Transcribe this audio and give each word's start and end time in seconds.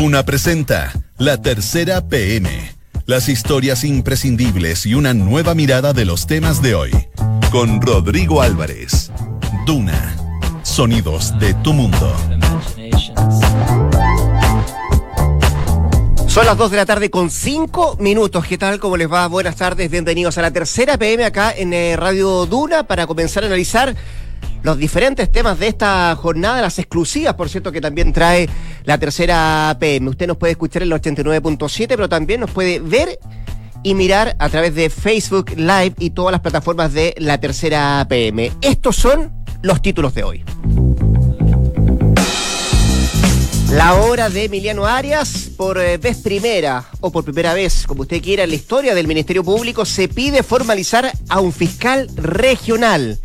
Duna 0.00 0.24
presenta 0.24 0.92
La 1.16 1.42
Tercera 1.42 2.06
PM. 2.06 2.48
Las 3.06 3.28
historias 3.28 3.82
imprescindibles 3.82 4.86
y 4.86 4.94
una 4.94 5.12
nueva 5.12 5.56
mirada 5.56 5.92
de 5.92 6.04
los 6.04 6.28
temas 6.28 6.62
de 6.62 6.76
hoy. 6.76 6.92
Con 7.50 7.82
Rodrigo 7.82 8.40
Álvarez. 8.40 9.10
Duna. 9.66 10.14
Sonidos 10.62 11.36
de 11.40 11.52
tu 11.64 11.72
mundo. 11.72 12.14
Son 16.28 16.46
las 16.46 16.56
2 16.56 16.70
de 16.70 16.76
la 16.76 16.86
tarde 16.86 17.10
con 17.10 17.28
5 17.28 17.96
minutos. 17.98 18.46
¿Qué 18.46 18.56
tal? 18.56 18.78
¿Cómo 18.78 18.96
les 18.96 19.10
va? 19.10 19.26
Buenas 19.26 19.56
tardes. 19.56 19.90
Bienvenidos 19.90 20.38
a 20.38 20.42
la 20.42 20.52
tercera 20.52 20.96
PM 20.96 21.24
acá 21.24 21.50
en 21.50 21.72
eh, 21.72 21.96
Radio 21.96 22.46
Duna 22.46 22.84
para 22.84 23.08
comenzar 23.08 23.42
a 23.42 23.48
analizar 23.48 23.96
los 24.62 24.78
diferentes 24.78 25.30
temas 25.30 25.58
de 25.58 25.68
esta 25.68 26.14
jornada, 26.16 26.60
las 26.60 26.78
exclusivas, 26.78 27.34
por 27.34 27.48
cierto, 27.48 27.72
que 27.72 27.80
también 27.80 28.12
trae 28.12 28.48
la 28.84 28.98
tercera 28.98 29.76
PM. 29.78 30.10
Usted 30.10 30.26
nos 30.26 30.36
puede 30.36 30.52
escuchar 30.52 30.82
en 30.82 30.92
el 30.92 31.00
89.7, 31.00 31.86
pero 31.88 32.08
también 32.08 32.40
nos 32.40 32.50
puede 32.50 32.80
ver 32.80 33.18
y 33.82 33.94
mirar 33.94 34.36
a 34.38 34.48
través 34.48 34.74
de 34.74 34.90
Facebook 34.90 35.52
Live 35.56 35.94
y 35.98 36.10
todas 36.10 36.32
las 36.32 36.40
plataformas 36.40 36.92
de 36.92 37.14
la 37.18 37.38
tercera 37.38 38.04
PM. 38.08 38.52
Estos 38.60 38.96
son 38.96 39.32
los 39.62 39.80
títulos 39.82 40.14
de 40.14 40.22
hoy. 40.24 40.44
La 43.72 43.94
hora 43.94 44.30
de 44.30 44.44
Emiliano 44.44 44.86
Arias, 44.86 45.50
por 45.56 45.78
eh, 45.78 45.98
vez 45.98 46.16
primera 46.18 46.86
o 47.00 47.12
por 47.12 47.22
primera 47.22 47.52
vez, 47.52 47.86
como 47.86 48.02
usted 48.02 48.22
quiera, 48.22 48.44
en 48.44 48.50
la 48.50 48.56
historia 48.56 48.94
del 48.94 49.06
Ministerio 49.06 49.44
Público, 49.44 49.84
se 49.84 50.08
pide 50.08 50.42
formalizar 50.42 51.12
a 51.28 51.40
un 51.40 51.52
fiscal 51.52 52.08
regional. 52.16 53.18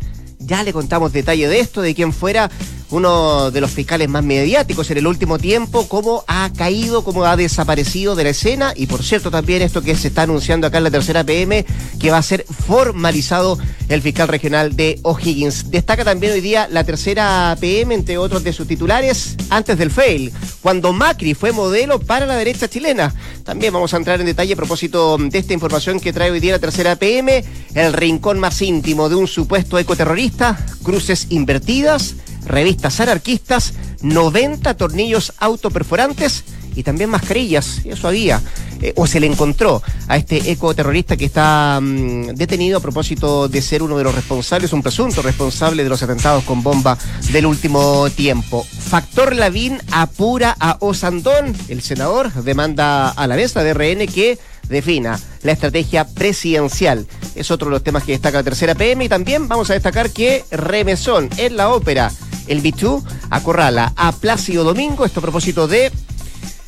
Ya 0.46 0.62
le 0.62 0.72
contamos 0.72 1.12
detalle 1.12 1.48
de 1.48 1.60
esto, 1.60 1.80
de 1.80 1.94
quién 1.94 2.12
fuera 2.12 2.50
uno 2.90 3.50
de 3.50 3.60
los 3.60 3.70
fiscales 3.70 4.08
más 4.08 4.22
mediáticos 4.22 4.90
en 4.90 4.98
el 4.98 5.06
último 5.06 5.38
tiempo, 5.38 5.88
cómo 5.88 6.24
ha 6.26 6.50
caído, 6.56 7.02
cómo 7.02 7.24
ha 7.24 7.36
desaparecido 7.36 8.14
de 8.14 8.24
la 8.24 8.30
escena 8.30 8.72
y 8.76 8.86
por 8.86 9.02
cierto 9.02 9.30
también 9.30 9.62
esto 9.62 9.82
que 9.82 9.96
se 9.96 10.08
está 10.08 10.22
anunciando 10.22 10.66
acá 10.66 10.78
en 10.78 10.84
la 10.84 10.90
tercera 10.90 11.24
PM, 11.24 11.64
que 11.98 12.10
va 12.10 12.18
a 12.18 12.22
ser 12.22 12.44
formalizado 12.66 13.58
el 13.88 14.02
fiscal 14.02 14.28
regional 14.28 14.76
de 14.76 14.98
O'Higgins. 15.02 15.70
Destaca 15.70 16.04
también 16.04 16.32
hoy 16.32 16.40
día 16.40 16.68
la 16.70 16.84
tercera 16.84 17.56
PM, 17.60 17.94
entre 17.94 18.18
otros 18.18 18.44
de 18.44 18.52
sus 18.52 18.66
titulares, 18.66 19.36
antes 19.50 19.78
del 19.78 19.90
fail, 19.90 20.32
cuando 20.62 20.92
Macri 20.92 21.34
fue 21.34 21.52
modelo 21.52 22.00
para 22.00 22.26
la 22.26 22.36
derecha 22.36 22.68
chilena. 22.68 23.14
También 23.44 23.72
vamos 23.72 23.92
a 23.92 23.98
entrar 23.98 24.20
en 24.20 24.26
detalle 24.26 24.54
a 24.54 24.56
propósito 24.56 25.18
de 25.18 25.38
esta 25.38 25.52
información 25.52 26.00
que 26.00 26.12
trae 26.12 26.30
hoy 26.30 26.40
día 26.40 26.52
la 26.52 26.58
tercera 26.58 26.96
PM, 26.96 27.44
el 27.74 27.92
rincón 27.92 28.38
más 28.38 28.60
íntimo 28.62 29.08
de 29.08 29.16
un 29.16 29.26
supuesto 29.26 29.78
ecoterrorista, 29.78 30.58
cruces 30.82 31.26
invertidas, 31.30 32.14
revistas 32.46 33.00
anarquistas, 33.00 33.74
90 34.02 34.74
tornillos 34.74 35.32
autoperforantes 35.38 36.44
y 36.76 36.82
también 36.82 37.10
mascarillas, 37.10 37.80
eso 37.84 38.08
había, 38.08 38.42
eh, 38.80 38.92
o 38.96 39.06
se 39.06 39.20
le 39.20 39.26
encontró 39.26 39.82
a 40.08 40.16
este 40.16 40.50
ecoterrorista 40.50 41.16
que 41.16 41.24
está 41.24 41.78
mm, 41.80 42.34
detenido 42.34 42.78
a 42.78 42.80
propósito 42.80 43.48
de 43.48 43.62
ser 43.62 43.82
uno 43.82 43.96
de 43.96 44.04
los 44.04 44.14
responsables, 44.14 44.72
un 44.72 44.82
presunto 44.82 45.22
responsable 45.22 45.84
de 45.84 45.88
los 45.88 46.02
atentados 46.02 46.44
con 46.44 46.62
bomba 46.62 46.98
del 47.32 47.46
último 47.46 48.10
tiempo. 48.10 48.64
Factor 48.64 49.34
Lavín 49.34 49.78
apura 49.92 50.56
a 50.58 50.76
Osandón, 50.80 51.54
el 51.68 51.80
senador 51.82 52.32
demanda 52.32 53.10
a 53.10 53.26
la 53.26 53.36
mesa 53.36 53.62
de 53.62 53.74
RN 53.74 54.06
que 54.08 54.38
defina 54.68 55.18
la 55.42 55.52
estrategia 55.52 56.06
presidencial. 56.06 57.06
Es 57.34 57.50
otro 57.50 57.68
de 57.68 57.72
los 57.72 57.84
temas 57.84 58.04
que 58.04 58.12
destaca 58.12 58.38
la 58.38 58.44
tercera 58.44 58.74
PM 58.74 59.04
y 59.04 59.08
también 59.08 59.48
vamos 59.48 59.70
a 59.70 59.74
destacar 59.74 60.10
que 60.10 60.44
Remesón 60.50 61.30
en 61.36 61.56
la 61.56 61.70
ópera 61.70 62.10
el 62.46 62.62
B2 62.62 63.02
acorrala 63.30 63.92
a 63.96 64.12
Plácido 64.12 64.64
Domingo, 64.64 65.04
esto 65.04 65.20
a 65.20 65.22
propósito 65.22 65.66
de 65.66 65.90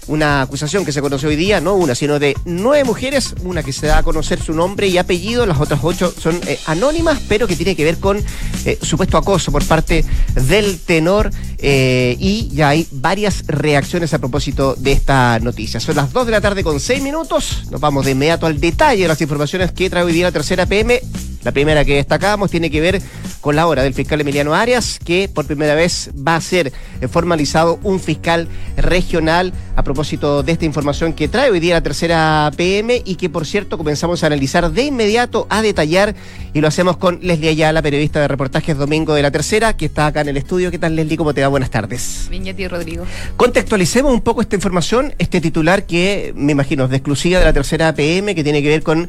una 0.08 0.42
acusación 0.42 0.84
que 0.84 0.92
se 0.92 1.00
conoce 1.00 1.26
hoy 1.26 1.36
día, 1.36 1.60
no 1.60 1.74
una, 1.74 1.94
sino 1.94 2.18
de 2.18 2.36
nueve 2.44 2.84
mujeres, 2.84 3.34
una 3.42 3.62
que 3.62 3.72
se 3.72 3.86
da 3.86 3.98
a 3.98 4.02
conocer 4.02 4.40
su 4.40 4.52
nombre 4.52 4.88
y 4.88 4.98
apellido, 4.98 5.46
las 5.46 5.60
otras 5.60 5.80
ocho 5.82 6.12
son 6.18 6.40
eh, 6.46 6.58
anónimas, 6.66 7.20
pero 7.28 7.46
que 7.46 7.56
tiene 7.56 7.74
que 7.74 7.84
ver 7.84 7.98
con 7.98 8.22
eh, 8.64 8.78
supuesto 8.82 9.16
acoso 9.16 9.50
por 9.52 9.64
parte 9.64 10.04
del 10.34 10.78
tenor 10.80 11.30
eh, 11.58 12.16
y 12.18 12.48
ya 12.48 12.70
hay 12.70 12.86
varias 12.90 13.44
reacciones 13.46 14.14
a 14.14 14.18
propósito 14.18 14.74
de 14.76 14.92
esta 14.92 15.38
noticia. 15.40 15.80
Son 15.80 15.96
las 15.96 16.12
dos 16.12 16.26
de 16.26 16.32
la 16.32 16.40
tarde 16.40 16.62
con 16.62 16.80
seis 16.80 17.02
minutos, 17.02 17.64
nos 17.70 17.80
vamos 17.80 18.04
de 18.04 18.12
inmediato 18.12 18.46
al 18.46 18.60
detalle 18.60 19.02
de 19.02 19.08
las 19.08 19.20
informaciones 19.20 19.72
que 19.72 19.90
trae 19.90 20.04
hoy 20.04 20.12
día 20.12 20.26
la 20.26 20.32
tercera 20.32 20.66
PM. 20.66 21.00
La 21.46 21.52
primera 21.52 21.84
que 21.84 21.94
destacamos 21.94 22.50
tiene 22.50 22.72
que 22.72 22.80
ver 22.80 23.00
con 23.40 23.54
la 23.54 23.68
hora 23.68 23.84
del 23.84 23.94
fiscal 23.94 24.20
Emiliano 24.20 24.52
Arias, 24.52 24.98
que 24.98 25.30
por 25.32 25.46
primera 25.46 25.76
vez 25.76 26.10
va 26.16 26.34
a 26.34 26.40
ser 26.40 26.72
formalizado 27.08 27.78
un 27.84 28.00
fiscal 28.00 28.48
regional 28.76 29.52
a 29.76 29.84
propósito 29.84 30.42
de 30.42 30.50
esta 30.50 30.64
información 30.64 31.12
que 31.12 31.28
trae 31.28 31.52
hoy 31.52 31.60
día 31.60 31.74
la 31.74 31.82
tercera 31.82 32.50
PM 32.56 33.00
y 33.04 33.14
que 33.14 33.30
por 33.30 33.46
cierto 33.46 33.78
comenzamos 33.78 34.24
a 34.24 34.26
analizar 34.26 34.72
de 34.72 34.82
inmediato, 34.82 35.46
a 35.48 35.62
detallar 35.62 36.16
y 36.52 36.60
lo 36.60 36.66
hacemos 36.66 36.96
con 36.96 37.20
Leslie 37.22 37.50
Ayala, 37.50 37.80
periodista 37.80 38.18
de 38.20 38.26
reportajes 38.26 38.76
Domingo 38.76 39.14
de 39.14 39.22
la 39.22 39.30
Tercera, 39.30 39.76
que 39.76 39.86
está 39.86 40.08
acá 40.08 40.22
en 40.22 40.30
el 40.30 40.38
estudio. 40.38 40.72
¿Qué 40.72 40.80
tal 40.80 40.96
Leslie? 40.96 41.16
¿Cómo 41.16 41.32
te 41.32 41.42
va? 41.42 41.48
Buenas 41.48 41.70
tardes. 41.70 42.26
Bien, 42.28 42.44
y 42.44 42.66
Rodrigo. 42.66 43.04
Contextualicemos 43.36 44.12
un 44.12 44.22
poco 44.22 44.40
esta 44.40 44.56
información, 44.56 45.14
este 45.18 45.40
titular 45.40 45.86
que 45.86 46.32
me 46.34 46.50
imagino 46.50 46.86
es 46.86 46.90
de 46.90 46.96
exclusiva 46.96 47.38
de 47.38 47.44
la 47.44 47.52
tercera 47.52 47.94
PM, 47.94 48.34
que 48.34 48.42
tiene 48.42 48.62
que 48.62 48.68
ver 48.68 48.82
con 48.82 49.02
eh, 49.02 49.08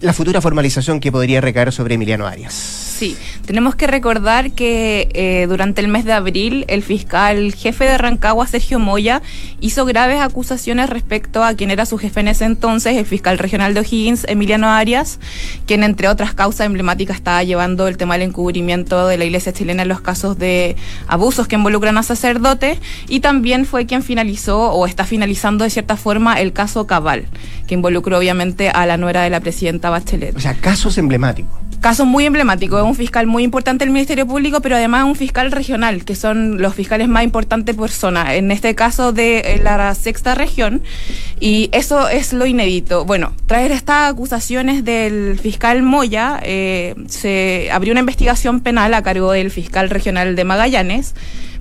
la 0.00 0.12
futura 0.12 0.40
formalización 0.40 1.00
que 1.00 1.12
podría 1.12 1.40
recaer 1.40 1.72
sobre 1.72 1.94
Emiliano 1.94 2.26
Arias. 2.26 2.54
Sí, 3.00 3.16
tenemos 3.46 3.76
que 3.76 3.86
recordar 3.86 4.52
que 4.52 5.08
eh, 5.14 5.46
durante 5.48 5.80
el 5.80 5.88
mes 5.88 6.04
de 6.04 6.12
abril 6.12 6.66
el 6.68 6.82
fiscal 6.82 7.54
jefe 7.54 7.86
de 7.86 7.96
Rancagua, 7.96 8.46
Sergio 8.46 8.78
Moya, 8.78 9.22
hizo 9.58 9.86
graves 9.86 10.20
acusaciones 10.20 10.90
respecto 10.90 11.42
a 11.42 11.54
quien 11.54 11.70
era 11.70 11.86
su 11.86 11.96
jefe 11.96 12.20
en 12.20 12.28
ese 12.28 12.44
entonces, 12.44 12.98
el 12.98 13.06
fiscal 13.06 13.38
regional 13.38 13.72
de 13.72 13.80
O'Higgins, 13.80 14.26
Emiliano 14.28 14.68
Arias, 14.68 15.18
quien 15.66 15.82
entre 15.82 16.08
otras 16.08 16.34
causas 16.34 16.66
emblemáticas 16.66 17.16
estaba 17.16 17.42
llevando 17.42 17.88
el 17.88 17.96
tema 17.96 18.18
del 18.18 18.28
encubrimiento 18.28 19.06
de 19.06 19.16
la 19.16 19.24
iglesia 19.24 19.54
chilena 19.54 19.82
en 19.82 19.88
los 19.88 20.02
casos 20.02 20.38
de 20.38 20.76
abusos 21.08 21.48
que 21.48 21.56
involucran 21.56 21.96
a 21.96 22.02
sacerdotes 22.02 22.80
y 23.08 23.20
también 23.20 23.64
fue 23.64 23.86
quien 23.86 24.02
finalizó 24.02 24.72
o 24.72 24.86
está 24.86 25.04
finalizando 25.04 25.64
de 25.64 25.70
cierta 25.70 25.96
forma 25.96 26.38
el 26.38 26.52
caso 26.52 26.86
Cabal, 26.86 27.24
que 27.66 27.72
involucró 27.72 28.18
obviamente 28.18 28.68
a 28.68 28.84
la 28.84 28.98
nuera 28.98 29.22
de 29.22 29.30
la 29.30 29.40
presidenta 29.40 29.79
Bachelet. 29.88 30.36
O 30.36 30.40
sea, 30.40 30.52
casos 30.54 30.98
emblemáticos 30.98 31.60
casos 31.80 32.06
muy 32.06 32.26
emblemáticos. 32.26 32.80
Es 32.80 32.86
un 32.86 32.94
fiscal 32.94 33.26
muy 33.26 33.42
importante 33.42 33.84
del 33.84 33.92
Ministerio 33.92 34.26
Público, 34.26 34.60
pero 34.60 34.76
además 34.76 35.04
un 35.04 35.16
fiscal 35.16 35.50
regional, 35.50 36.04
que 36.04 36.14
son 36.14 36.60
los 36.60 36.74
fiscales 36.74 37.08
más 37.08 37.24
importantes 37.24 37.74
por 37.74 37.90
zona. 37.90 38.34
En 38.34 38.50
este 38.50 38.74
caso 38.74 39.12
de 39.12 39.38
eh, 39.38 39.60
la 39.62 39.94
sexta 39.94 40.34
región. 40.34 40.82
Y 41.40 41.70
eso 41.72 42.08
es 42.08 42.32
lo 42.32 42.46
inédito. 42.46 43.04
Bueno, 43.04 43.32
traer 43.46 43.72
estas 43.72 44.12
acusaciones 44.12 44.84
del 44.84 45.38
fiscal 45.38 45.82
Moya, 45.82 46.38
eh, 46.42 46.94
se 47.06 47.70
abrió 47.72 47.92
una 47.92 48.00
investigación 48.00 48.60
penal 48.60 48.92
a 48.94 49.02
cargo 49.02 49.32
del 49.32 49.50
fiscal 49.50 49.90
regional 49.90 50.36
de 50.36 50.44
Magallanes 50.44 51.14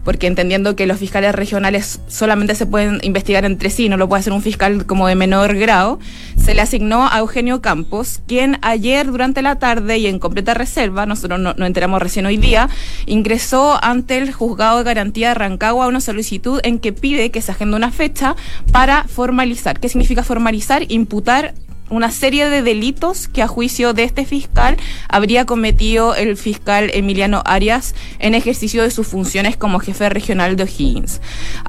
porque 0.03 0.27
entendiendo 0.27 0.75
que 0.75 0.85
los 0.87 0.99
fiscales 0.99 1.35
regionales 1.35 2.01
solamente 2.07 2.55
se 2.55 2.65
pueden 2.65 2.99
investigar 3.03 3.45
entre 3.45 3.69
sí, 3.69 3.89
no 3.89 3.97
lo 3.97 4.07
puede 4.09 4.21
hacer 4.21 4.33
un 4.33 4.41
fiscal 4.41 4.85
como 4.85 5.07
de 5.07 5.15
menor 5.15 5.55
grado, 5.55 5.99
se 6.37 6.53
le 6.53 6.61
asignó 6.61 7.07
a 7.07 7.19
Eugenio 7.19 7.61
Campos, 7.61 8.21
quien 8.27 8.57
ayer 8.61 9.07
durante 9.07 9.41
la 9.41 9.59
tarde 9.59 9.97
y 9.97 10.07
en 10.07 10.19
completa 10.19 10.53
reserva, 10.53 11.05
nosotros 11.05 11.39
nos 11.39 11.57
no 11.57 11.65
enteramos 11.65 12.01
recién 12.01 12.25
hoy 12.25 12.37
día, 12.37 12.69
ingresó 13.05 13.83
ante 13.83 14.17
el 14.17 14.31
juzgado 14.31 14.79
de 14.79 14.83
garantía 14.83 15.29
de 15.29 15.35
Rancagua 15.35 15.87
una 15.87 16.01
solicitud 16.01 16.59
en 16.63 16.79
que 16.79 16.93
pide 16.93 17.31
que 17.31 17.41
se 17.41 17.51
agende 17.51 17.75
una 17.75 17.91
fecha 17.91 18.35
para 18.71 19.03
formalizar. 19.03 19.79
¿Qué 19.79 19.89
significa 19.89 20.23
formalizar? 20.23 20.83
Imputar 20.89 21.53
una 21.89 22.11
serie 22.11 22.49
de 22.49 22.61
delitos 22.61 23.27
que 23.27 23.41
a 23.41 23.47
juicio 23.47 23.93
de 23.93 24.03
este 24.03 24.25
fiscal 24.25 24.77
habría 25.07 25.45
cometido 25.45 26.15
el 26.15 26.37
fiscal 26.37 26.91
Emiliano 26.93 27.41
Arias 27.45 27.95
en 28.19 28.35
ejercicio 28.35 28.83
de 28.83 28.91
sus 28.91 29.07
funciones 29.07 29.57
como 29.57 29.79
jefe 29.79 30.09
regional 30.09 30.55
de 30.55 30.63
O'Higgins. 30.63 31.21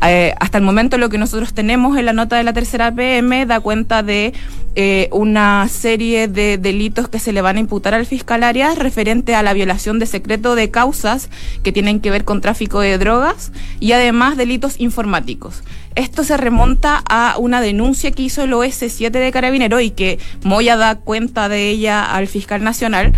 Eh, 0.02 0.34
hasta 0.38 0.58
el 0.58 0.64
momento 0.64 0.98
lo 0.98 1.08
que 1.08 1.18
nosotros 1.18 1.54
tenemos 1.54 1.96
en 1.98 2.06
la 2.06 2.12
nota 2.12 2.36
de 2.36 2.44
la 2.44 2.52
tercera 2.52 2.92
PM 2.92 3.46
da 3.46 3.60
cuenta 3.60 4.02
de 4.02 4.32
eh, 4.76 5.08
una 5.10 5.66
serie 5.68 6.28
de 6.28 6.56
delitos 6.56 7.08
que 7.08 7.18
se 7.18 7.32
le 7.32 7.42
van 7.42 7.56
a 7.56 7.60
imputar 7.60 7.92
al 7.92 8.06
fiscal 8.06 8.44
Arias 8.44 8.78
referente 8.78 9.34
a 9.34 9.42
la 9.42 9.52
violación 9.52 9.98
de 9.98 10.06
secreto 10.06 10.54
de 10.54 10.70
causas 10.70 11.28
que 11.64 11.72
tienen 11.72 12.00
que 12.00 12.10
ver 12.10 12.24
con 12.24 12.40
tráfico 12.40 12.80
de 12.80 12.96
drogas 12.96 13.50
y 13.80 13.92
además 13.92 14.36
delitos 14.36 14.78
informáticos. 14.78 15.62
Esto 15.94 16.24
se 16.24 16.36
remonta 16.36 17.02
a 17.08 17.36
una 17.38 17.60
denuncia 17.60 18.10
que 18.12 18.22
hizo 18.22 18.42
el 18.42 18.52
OS7 18.52 19.10
de 19.10 19.32
Carabinero 19.32 19.80
y 19.80 19.90
que 19.90 20.18
Moya 20.44 20.76
da 20.76 20.94
cuenta 20.96 21.48
de 21.48 21.68
ella 21.68 22.04
al 22.04 22.28
fiscal 22.28 22.62
nacional 22.62 23.12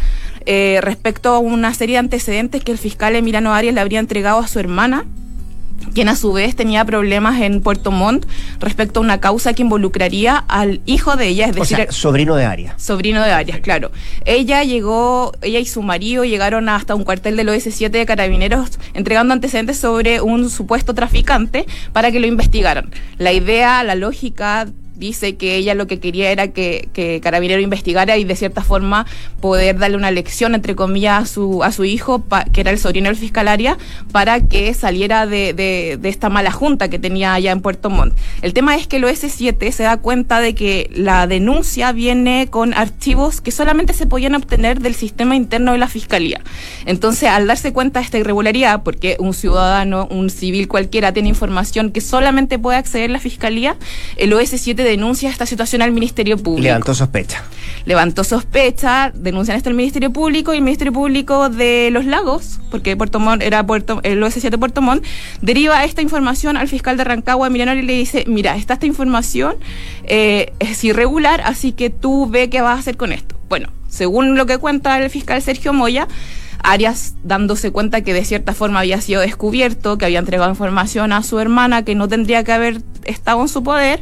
eh, 0.46 0.80
respecto 0.82 1.30
a 1.30 1.38
una 1.38 1.74
serie 1.74 1.94
de 1.94 2.00
antecedentes 2.00 2.64
que 2.64 2.72
el 2.72 2.78
fiscal 2.78 3.14
Emiliano 3.14 3.54
Arias 3.54 3.74
le 3.74 3.80
habría 3.80 4.00
entregado 4.00 4.38
a 4.38 4.48
su 4.48 4.58
hermana 4.58 5.04
quien 5.94 6.08
a 6.08 6.16
su 6.16 6.32
vez 6.32 6.56
tenía 6.56 6.84
problemas 6.84 7.40
en 7.40 7.60
Puerto 7.60 7.90
Montt 7.90 8.26
respecto 8.60 9.00
a 9.00 9.02
una 9.02 9.20
causa 9.20 9.52
que 9.52 9.62
involucraría 9.62 10.36
al 10.36 10.80
hijo 10.86 11.16
de 11.16 11.28
ella, 11.28 11.46
es 11.46 11.54
decir, 11.54 11.86
sobrino 11.90 12.34
de 12.36 12.44
Arias. 12.44 12.82
Sobrino 12.82 13.22
de 13.22 13.32
Arias, 13.32 13.60
claro. 13.60 13.90
Ella 14.24 14.64
llegó, 14.64 15.32
ella 15.42 15.58
y 15.58 15.66
su 15.66 15.82
marido 15.82 16.24
llegaron 16.24 16.68
hasta 16.68 16.94
un 16.94 17.04
cuartel 17.04 17.36
del 17.36 17.48
OS7 17.48 17.90
de 17.90 18.06
Carabineros 18.06 18.78
entregando 18.94 19.34
antecedentes 19.34 19.78
sobre 19.78 20.20
un 20.20 20.50
supuesto 20.50 20.94
traficante 20.94 21.66
para 21.92 22.10
que 22.10 22.20
lo 22.20 22.26
investigaran. 22.26 22.90
La 23.18 23.32
idea, 23.32 23.82
la 23.84 23.94
lógica 23.94 24.66
dice 24.94 25.36
que 25.36 25.56
ella 25.56 25.74
lo 25.74 25.86
que 25.86 26.00
quería 26.00 26.30
era 26.30 26.48
que, 26.48 26.88
que 26.92 27.20
Carabinero 27.20 27.60
investigara 27.60 28.16
y 28.16 28.24
de 28.24 28.36
cierta 28.36 28.62
forma 28.62 29.06
poder 29.40 29.78
darle 29.78 29.96
una 29.96 30.10
lección, 30.10 30.54
entre 30.54 30.74
comillas, 30.74 31.22
a 31.22 31.26
su, 31.26 31.64
a 31.64 31.72
su 31.72 31.84
hijo, 31.84 32.24
que 32.52 32.60
era 32.60 32.70
el 32.70 32.78
sobrino 32.78 33.08
del 33.08 33.16
fiscalaria, 33.16 33.78
para 34.12 34.40
que 34.40 34.72
saliera 34.74 35.26
de, 35.26 35.54
de, 35.54 35.98
de, 36.00 36.08
esta 36.08 36.28
mala 36.28 36.52
junta 36.52 36.88
que 36.88 36.98
tenía 36.98 37.34
allá 37.34 37.52
en 37.52 37.60
Puerto 37.60 37.90
Montt. 37.90 38.14
El 38.42 38.52
tema 38.52 38.76
es 38.76 38.86
que 38.86 38.96
el 38.96 39.04
OS7 39.04 39.70
se 39.72 39.82
da 39.82 39.96
cuenta 39.96 40.40
de 40.40 40.54
que 40.54 40.90
la 40.94 41.26
denuncia 41.26 41.92
viene 41.92 42.48
con 42.50 42.74
archivos 42.74 43.40
que 43.40 43.50
solamente 43.50 43.92
se 43.94 44.06
podían 44.06 44.34
obtener 44.34 44.80
del 44.80 44.94
sistema 44.94 45.36
interno 45.36 45.72
de 45.72 45.78
la 45.78 45.88
fiscalía. 45.88 46.40
Entonces, 46.86 47.28
al 47.28 47.46
darse 47.46 47.72
cuenta 47.72 48.00
de 48.00 48.04
esta 48.04 48.18
irregularidad, 48.18 48.82
porque 48.82 49.16
un 49.18 49.34
ciudadano, 49.34 50.06
un 50.10 50.30
civil 50.30 50.68
cualquiera 50.68 51.12
tiene 51.12 51.28
información 51.28 51.90
que 51.90 52.00
solamente 52.00 52.58
puede 52.58 52.78
acceder 52.78 53.10
la 53.10 53.18
fiscalía, 53.18 53.76
el 54.16 54.32
OS7 54.32 54.81
denuncia 54.82 55.30
esta 55.30 55.46
situación 55.46 55.82
al 55.82 55.92
Ministerio 55.92 56.36
Público. 56.36 56.64
Levantó 56.64 56.94
sospecha. 56.94 57.42
Levantó 57.84 58.24
sospecha, 58.24 59.12
denuncian 59.14 59.56
esto 59.56 59.68
al 59.68 59.74
Ministerio 59.74 60.12
Público 60.12 60.52
y 60.52 60.58
el 60.58 60.62
Ministerio 60.62 60.92
Público 60.92 61.48
de 61.48 61.90
Los 61.90 62.04
Lagos, 62.04 62.60
porque 62.70 62.96
Puerto 62.96 63.18
Montt 63.18 63.42
era 63.42 63.66
Puerto, 63.66 64.00
el 64.04 64.22
OS7 64.22 64.58
Puerto 64.58 64.82
Montt, 64.82 65.04
deriva 65.40 65.84
esta 65.84 66.02
información 66.02 66.56
al 66.56 66.68
fiscal 66.68 66.96
de 66.96 67.04
Rancagua, 67.04 67.48
Emiliano, 67.48 67.74
y 67.74 67.82
le 67.82 67.94
dice, 67.94 68.24
mira, 68.28 68.56
está 68.56 68.74
esta 68.74 68.86
información, 68.86 69.56
eh, 70.04 70.52
es 70.60 70.82
irregular, 70.84 71.40
así 71.44 71.72
que 71.72 71.90
tú 71.90 72.28
ve 72.28 72.50
qué 72.50 72.60
vas 72.60 72.76
a 72.76 72.80
hacer 72.80 72.96
con 72.96 73.12
esto. 73.12 73.36
Bueno, 73.48 73.70
según 73.88 74.36
lo 74.36 74.46
que 74.46 74.58
cuenta 74.58 74.98
el 75.02 75.10
fiscal 75.10 75.42
Sergio 75.42 75.72
Moya, 75.72 76.08
Arias 76.62 77.14
dándose 77.24 77.72
cuenta 77.72 78.02
que 78.02 78.14
de 78.14 78.24
cierta 78.24 78.54
forma 78.54 78.80
había 78.80 79.00
sido 79.00 79.20
descubierto, 79.20 79.98
que 79.98 80.04
había 80.04 80.20
entregado 80.20 80.50
información 80.50 81.12
a 81.12 81.22
su 81.22 81.40
hermana 81.40 81.84
que 81.84 81.94
no 81.94 82.08
tendría 82.08 82.44
que 82.44 82.52
haber 82.52 82.82
estado 83.04 83.42
en 83.42 83.48
su 83.48 83.62
poder, 83.62 84.00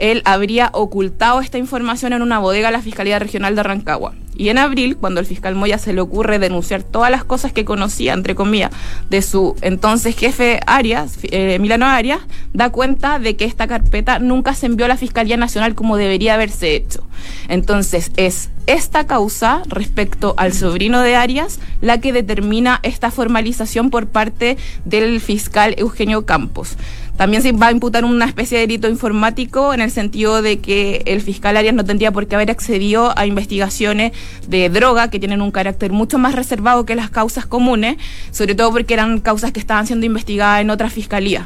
él 0.00 0.22
habría 0.24 0.70
ocultado 0.72 1.40
esta 1.40 1.58
información 1.58 2.12
en 2.12 2.22
una 2.22 2.38
bodega 2.38 2.68
de 2.68 2.72
la 2.72 2.82
Fiscalía 2.82 3.18
Regional 3.18 3.54
de 3.54 3.62
Rancagua. 3.62 4.14
Y 4.34 4.48
en 4.48 4.56
abril, 4.56 4.96
cuando 4.96 5.20
el 5.20 5.26
fiscal 5.26 5.54
Moya 5.54 5.76
se 5.76 5.92
le 5.92 6.00
ocurre 6.00 6.38
denunciar 6.38 6.82
todas 6.82 7.10
las 7.10 7.24
cosas 7.24 7.52
que 7.52 7.66
conocía, 7.66 8.14
entre 8.14 8.34
comillas, 8.34 8.70
de 9.10 9.20
su 9.20 9.54
entonces 9.60 10.16
jefe 10.16 10.60
Arias, 10.66 11.18
eh, 11.24 11.58
Milano 11.58 11.84
Arias, 11.84 12.20
da 12.54 12.70
cuenta 12.70 13.18
de 13.18 13.36
que 13.36 13.44
esta 13.44 13.68
carpeta 13.68 14.18
nunca 14.18 14.54
se 14.54 14.64
envió 14.64 14.86
a 14.86 14.88
la 14.88 14.96
Fiscalía 14.96 15.36
Nacional 15.36 15.74
como 15.74 15.98
debería 15.98 16.32
haberse 16.32 16.74
hecho. 16.74 17.06
Entonces, 17.48 18.12
es 18.16 18.48
esta 18.66 19.06
causa 19.06 19.62
respecto 19.66 20.34
al 20.38 20.54
sobrino 20.54 21.02
de 21.02 21.16
Arias 21.16 21.58
la 21.82 22.00
que 22.00 22.12
determina 22.12 22.80
esta 22.82 23.10
formalización 23.10 23.90
por 23.90 24.06
parte 24.06 24.56
del 24.86 25.20
fiscal 25.20 25.74
Eugenio 25.76 26.24
Campos. 26.24 26.78
También 27.20 27.42
se 27.42 27.52
va 27.52 27.66
a 27.66 27.70
imputar 27.70 28.06
una 28.06 28.24
especie 28.24 28.56
de 28.56 28.66
delito 28.66 28.88
informático 28.88 29.74
en 29.74 29.82
el 29.82 29.90
sentido 29.90 30.40
de 30.40 30.60
que 30.60 31.02
el 31.04 31.20
fiscal 31.20 31.54
Arias 31.58 31.74
no 31.74 31.84
tendría 31.84 32.12
por 32.12 32.26
qué 32.26 32.34
haber 32.34 32.50
accedido 32.50 33.12
a 33.14 33.26
investigaciones 33.26 34.12
de 34.48 34.70
droga 34.70 35.10
que 35.10 35.18
tienen 35.18 35.42
un 35.42 35.50
carácter 35.50 35.92
mucho 35.92 36.16
más 36.16 36.34
reservado 36.34 36.86
que 36.86 36.94
las 36.94 37.10
causas 37.10 37.44
comunes, 37.44 37.98
sobre 38.30 38.54
todo 38.54 38.72
porque 38.72 38.94
eran 38.94 39.20
causas 39.20 39.52
que 39.52 39.60
estaban 39.60 39.86
siendo 39.86 40.06
investigadas 40.06 40.62
en 40.62 40.70
otras 40.70 40.94
fiscalías. 40.94 41.44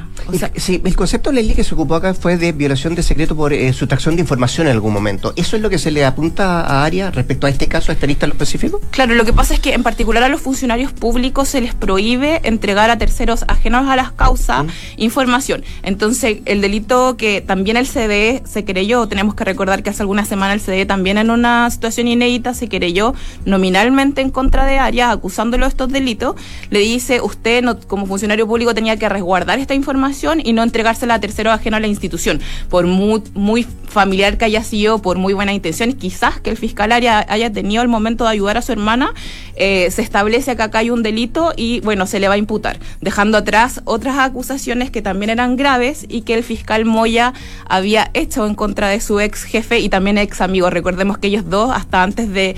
sí, 0.54 0.80
el 0.84 0.94
concepto 0.94 1.32
de 1.32 1.42
ley 1.42 1.54
que 1.54 1.64
se 1.64 1.74
ocupó 1.74 1.96
acá 1.96 2.14
fue 2.14 2.36
de 2.36 2.52
violación 2.52 2.94
de 2.94 3.02
secreto 3.02 3.34
por 3.34 3.52
eh, 3.52 3.72
sustracción 3.72 4.14
de 4.14 4.20
información 4.20 4.68
en 4.68 4.74
algún 4.74 4.92
momento. 4.92 5.32
¿Eso 5.34 5.56
es 5.56 5.62
lo 5.62 5.70
que 5.70 5.78
se 5.78 5.90
le 5.90 6.04
apunta 6.04 6.60
a 6.60 6.84
Arias 6.84 7.12
respecto 7.12 7.48
a 7.48 7.50
este 7.50 7.66
caso, 7.66 7.90
a 7.90 7.94
esta 7.94 8.06
lista 8.06 8.26
en 8.26 8.30
lo 8.30 8.34
específico? 8.34 8.80
Claro, 8.92 9.16
lo 9.16 9.24
que 9.24 9.32
pasa 9.32 9.54
es 9.54 9.58
que 9.58 9.74
en 9.74 9.82
particular 9.82 10.22
a 10.22 10.28
los 10.28 10.40
funcionarios 10.40 10.92
públicos 10.92 11.48
se 11.48 11.60
les 11.60 11.74
prohíbe 11.74 12.42
entregar 12.44 12.90
a 12.90 12.96
terceros 12.96 13.44
ajenos 13.48 13.88
a 13.88 13.96
las 13.96 14.12
causas 14.12 14.66
información. 14.96 15.63
Entonces, 15.82 16.38
el 16.44 16.60
delito 16.60 17.16
que 17.16 17.40
también 17.40 17.76
el 17.76 17.86
CDE 17.86 18.42
se 18.44 18.64
creyó, 18.64 19.06
tenemos 19.08 19.34
que 19.34 19.44
recordar 19.44 19.82
que 19.82 19.90
hace 19.90 20.02
algunas 20.02 20.28
semanas 20.28 20.56
el 20.56 20.60
CDE 20.60 20.86
también 20.86 21.18
en 21.18 21.30
una 21.30 21.70
situación 21.70 22.08
inédita 22.08 22.54
se 22.54 22.68
creyó 22.68 23.14
nominalmente 23.44 24.20
en 24.20 24.30
contra 24.30 24.66
de 24.66 24.78
Arias, 24.78 25.12
acusándolo 25.12 25.66
de 25.66 25.70
estos 25.70 25.90
delitos, 25.90 26.36
le 26.70 26.80
dice, 26.80 27.20
usted 27.20 27.62
no, 27.62 27.78
como 27.80 28.06
funcionario 28.06 28.46
público 28.46 28.74
tenía 28.74 28.96
que 28.96 29.08
resguardar 29.08 29.58
esta 29.58 29.74
información 29.74 30.40
y 30.44 30.52
no 30.52 30.62
entregársela 30.62 31.14
a 31.14 31.20
terceros 31.20 31.52
ajenos 31.52 31.78
a 31.78 31.80
la 31.80 31.86
institución, 31.86 32.40
por 32.68 32.86
muy, 32.86 33.22
muy 33.34 33.66
familiar 33.86 34.38
que 34.38 34.44
haya 34.44 34.62
sido, 34.62 35.00
por 35.00 35.18
muy 35.18 35.34
buena 35.34 35.52
intención, 35.52 35.92
quizás 35.92 36.40
que 36.40 36.50
el 36.50 36.56
fiscal 36.56 36.92
haya, 36.92 37.24
haya 37.28 37.52
tenido 37.52 37.82
el 37.82 37.88
momento 37.88 38.24
de 38.24 38.30
ayudar 38.30 38.56
a 38.56 38.62
su 38.62 38.72
hermana, 38.72 39.12
eh, 39.56 39.90
se 39.90 40.02
establece 40.02 40.56
que 40.56 40.62
acá 40.62 40.78
hay 40.78 40.90
un 40.90 41.02
delito 41.02 41.52
y 41.56 41.80
bueno, 41.80 42.06
se 42.06 42.20
le 42.20 42.28
va 42.28 42.34
a 42.34 42.38
imputar, 42.38 42.78
dejando 43.00 43.38
atrás 43.38 43.80
otras 43.84 44.18
acusaciones 44.18 44.90
que 44.90 45.02
también 45.02 45.30
eran 45.30 45.53
graves 45.56 46.06
y 46.08 46.22
que 46.22 46.34
el 46.34 46.42
fiscal 46.42 46.84
Moya 46.84 47.32
había 47.68 48.10
hecho 48.14 48.46
en 48.46 48.54
contra 48.54 48.88
de 48.88 49.00
su 49.00 49.20
ex 49.20 49.44
jefe 49.44 49.80
y 49.80 49.88
también 49.88 50.18
ex 50.18 50.40
amigo. 50.40 50.70
Recordemos 50.70 51.18
que 51.18 51.28
ellos 51.28 51.48
dos, 51.48 51.70
hasta 51.74 52.02
antes 52.02 52.32
de 52.32 52.56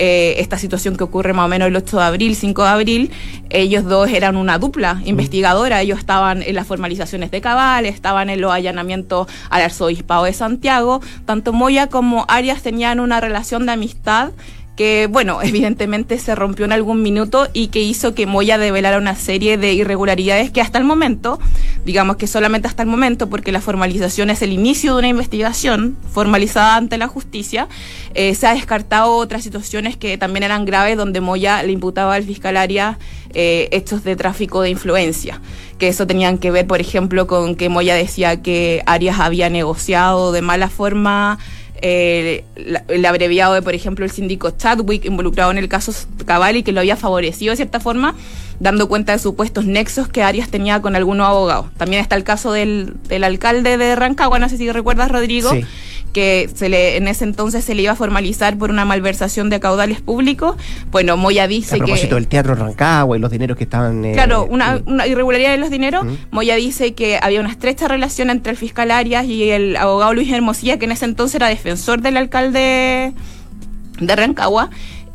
eh, 0.00 0.36
esta 0.38 0.58
situación 0.58 0.96
que 0.96 1.02
ocurre 1.02 1.32
más 1.32 1.46
o 1.46 1.48
menos 1.48 1.66
el 1.66 1.76
8 1.76 1.96
de 1.96 2.02
abril, 2.04 2.36
5 2.36 2.62
de 2.62 2.68
abril, 2.68 3.10
ellos 3.50 3.84
dos 3.84 4.08
eran 4.08 4.36
una 4.36 4.56
dupla 4.58 4.94
mm. 4.94 5.08
investigadora, 5.08 5.80
ellos 5.80 5.98
estaban 5.98 6.42
en 6.42 6.54
las 6.54 6.68
formalizaciones 6.68 7.32
de 7.32 7.40
Cabal, 7.40 7.84
estaban 7.84 8.30
en 8.30 8.40
los 8.40 8.52
allanamientos 8.52 9.26
al 9.50 9.62
arzobispado 9.62 10.24
de 10.24 10.32
Santiago, 10.32 11.00
tanto 11.26 11.52
Moya 11.52 11.88
como 11.88 12.26
Arias 12.28 12.62
tenían 12.62 13.00
una 13.00 13.20
relación 13.20 13.66
de 13.66 13.72
amistad 13.72 14.30
que, 14.78 15.08
bueno, 15.10 15.42
evidentemente 15.42 16.18
se 16.18 16.34
rompió 16.36 16.64
en 16.64 16.72
algún 16.72 17.02
minuto 17.02 17.48
y 17.52 17.66
que 17.68 17.82
hizo 17.82 18.14
que 18.14 18.26
Moya 18.26 18.56
develara 18.56 18.96
una 18.96 19.16
serie 19.16 19.58
de 19.58 19.74
irregularidades 19.74 20.50
que 20.52 20.60
hasta 20.60 20.78
el 20.78 20.84
momento, 20.84 21.40
digamos 21.84 22.16
que 22.16 22.28
solamente 22.28 22.68
hasta 22.68 22.84
el 22.84 22.88
momento, 22.88 23.28
porque 23.28 23.50
la 23.50 23.60
formalización 23.60 24.30
es 24.30 24.40
el 24.40 24.52
inicio 24.52 24.92
de 24.92 25.00
una 25.00 25.08
investigación 25.08 25.98
formalizada 26.12 26.76
ante 26.76 26.96
la 26.96 27.08
justicia, 27.08 27.68
eh, 28.14 28.34
se 28.36 28.46
ha 28.46 28.54
descartado 28.54 29.16
otras 29.16 29.42
situaciones 29.42 29.96
que 29.96 30.16
también 30.16 30.44
eran 30.44 30.64
graves 30.64 30.96
donde 30.96 31.20
Moya 31.20 31.62
le 31.64 31.72
imputaba 31.72 32.14
al 32.14 32.22
fiscal 32.22 32.56
Arias 32.56 32.98
eh, 33.34 33.68
hechos 33.72 34.04
de 34.04 34.14
tráfico 34.14 34.62
de 34.62 34.70
influencia, 34.70 35.40
que 35.78 35.88
eso 35.88 36.06
tenían 36.06 36.38
que 36.38 36.52
ver, 36.52 36.68
por 36.68 36.80
ejemplo, 36.80 37.26
con 37.26 37.56
que 37.56 37.68
Moya 37.68 37.96
decía 37.96 38.42
que 38.42 38.82
Arias 38.86 39.18
había 39.18 39.50
negociado 39.50 40.30
de 40.30 40.40
mala 40.40 40.68
forma 40.68 41.40
eh, 41.82 42.44
el 42.88 43.04
abreviado 43.04 43.54
de, 43.54 43.62
por 43.62 43.74
ejemplo, 43.74 44.04
el 44.04 44.10
síndico 44.10 44.50
Chadwick 44.50 45.04
involucrado 45.04 45.50
en 45.50 45.58
el 45.58 45.68
caso 45.68 45.92
Cavalli, 46.26 46.62
que 46.62 46.72
lo 46.72 46.80
había 46.80 46.96
favorecido 46.96 47.52
de 47.52 47.56
cierta 47.56 47.80
forma, 47.80 48.14
dando 48.60 48.88
cuenta 48.88 49.12
de 49.12 49.18
supuestos 49.18 49.64
nexos 49.64 50.08
que 50.08 50.22
Arias 50.22 50.48
tenía 50.50 50.82
con 50.82 50.96
algunos 50.96 51.26
abogados. 51.26 51.66
También 51.76 52.02
está 52.02 52.16
el 52.16 52.24
caso 52.24 52.52
del, 52.52 52.94
del 53.08 53.24
alcalde 53.24 53.76
de 53.76 53.96
Rancagua, 53.96 54.38
no 54.38 54.48
sé 54.48 54.56
si 54.56 54.70
recuerdas, 54.70 55.10
Rodrigo, 55.10 55.50
que 56.12 56.50
se 56.54 56.68
le, 56.68 56.96
en 56.96 57.08
ese 57.08 57.24
entonces 57.24 57.64
se 57.64 57.74
le 57.74 57.82
iba 57.82 57.92
a 57.92 57.96
formalizar 57.96 58.56
por 58.56 58.70
una 58.70 58.84
malversación 58.84 59.50
de 59.50 59.60
caudales 59.60 60.00
públicos. 60.00 60.56
Bueno, 60.90 61.16
Moya 61.16 61.46
dice 61.46 61.76
que... 61.76 61.82
A 61.82 61.86
propósito 61.86 62.14
del 62.16 62.28
teatro 62.28 62.54
Rancagua 62.54 63.16
y 63.16 63.20
los 63.20 63.30
dineros 63.30 63.56
que 63.56 63.64
estaban... 63.64 64.04
Eh, 64.04 64.12
claro, 64.12 64.44
una, 64.44 64.80
irregularidad 65.06 65.52
de 65.52 65.58
los 65.58 65.70
dineros. 65.70 66.06
Moya 66.30 66.56
dice 66.56 66.94
que 66.94 67.18
había 67.20 67.40
una 67.40 67.50
estrecha 67.50 67.88
relación 67.88 68.30
entre 68.30 68.50
el 68.50 68.56
fiscal 68.56 68.90
Arias 68.90 69.26
y 69.26 69.50
el 69.50 69.76
abogado 69.76 70.14
Luis 70.14 70.30
Hermosilla, 70.32 70.78
que 70.78 70.86
en 70.86 70.92
ese 70.92 71.04
entonces 71.04 71.36
era 71.36 71.48
defensor 71.48 72.00
del 72.00 72.16
alcalde 72.16 73.12
de 74.00 74.16
Rancagua 74.16 74.70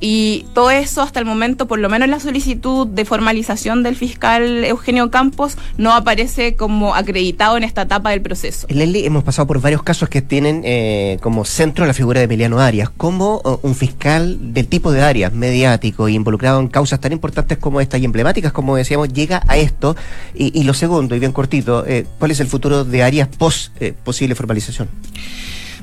y 0.05 0.45
todo 0.53 0.69
eso 0.69 1.01
hasta 1.01 1.21
el 1.21 1.25
momento, 1.25 1.65
por 1.65 1.79
lo 1.79 1.87
menos 1.87 2.09
la 2.09 2.19
solicitud 2.19 2.85
de 2.85 3.05
formalización 3.05 3.83
del 3.83 3.95
fiscal 3.95 4.65
Eugenio 4.65 5.09
Campos, 5.09 5.57
no 5.77 5.93
aparece 5.93 6.57
como 6.57 6.93
acreditado 6.93 7.55
en 7.55 7.63
esta 7.63 7.83
etapa 7.83 8.09
del 8.09 8.21
proceso. 8.21 8.67
Leslie, 8.69 9.05
hemos 9.05 9.23
pasado 9.23 9.47
por 9.47 9.61
varios 9.61 9.81
casos 9.81 10.09
que 10.09 10.21
tienen 10.21 10.61
eh, 10.65 11.19
como 11.21 11.45
centro 11.45 11.85
la 11.85 11.93
figura 11.93 12.19
de 12.19 12.25
Emiliano 12.25 12.59
Arias. 12.59 12.89
¿Cómo 12.89 13.41
uh, 13.45 13.65
un 13.65 13.75
fiscal 13.75 14.53
del 14.53 14.67
tipo 14.67 14.91
de 14.91 15.03
Arias, 15.03 15.31
mediático 15.31 16.09
e 16.09 16.11
involucrado 16.11 16.59
en 16.59 16.67
causas 16.67 16.99
tan 16.99 17.13
importantes 17.13 17.57
como 17.57 17.79
esta 17.79 17.97
y 17.97 18.03
emblemáticas 18.03 18.51
como 18.51 18.75
decíamos, 18.75 19.07
llega 19.07 19.41
a 19.47 19.55
esto? 19.55 19.95
Y, 20.35 20.63
lo 20.63 20.73
segundo, 20.73 21.15
y 21.15 21.19
bien 21.19 21.31
cortito, 21.31 21.85
eh, 21.87 22.05
¿cuál 22.19 22.31
es 22.31 22.41
el 22.41 22.47
futuro 22.47 22.83
de 22.83 23.03
Arias 23.03 23.29
post 23.29 23.71
eh, 23.79 23.93
posible 24.03 24.35
formalización? 24.35 24.89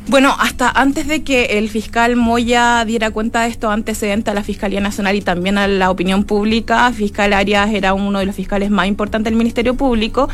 Bueno, 0.09 0.35
hasta 0.40 0.69
antes 0.69 1.07
de 1.07 1.23
que 1.23 1.59
el 1.59 1.69
fiscal 1.69 2.16
Moya 2.16 2.85
diera 2.85 3.11
cuenta 3.11 3.42
de 3.42 3.49
esto, 3.49 3.71
antecedente 3.71 4.30
a 4.30 4.35
la 4.35 4.42
Fiscalía 4.42 4.80
Nacional 4.80 5.14
y 5.14 5.21
también 5.21 5.57
a 5.57 5.69
la 5.69 5.90
opinión 5.90 6.25
pública, 6.25 6.90
fiscal 6.92 7.33
Arias 7.33 7.73
era 7.73 7.95
uno 7.95 8.19
de 8.19 8.26
los 8.26 8.35
fiscales 8.35 8.71
más 8.71 8.88
importantes 8.88 9.30
del 9.30 9.38
Ministerio 9.38 9.75
Público, 9.75 10.28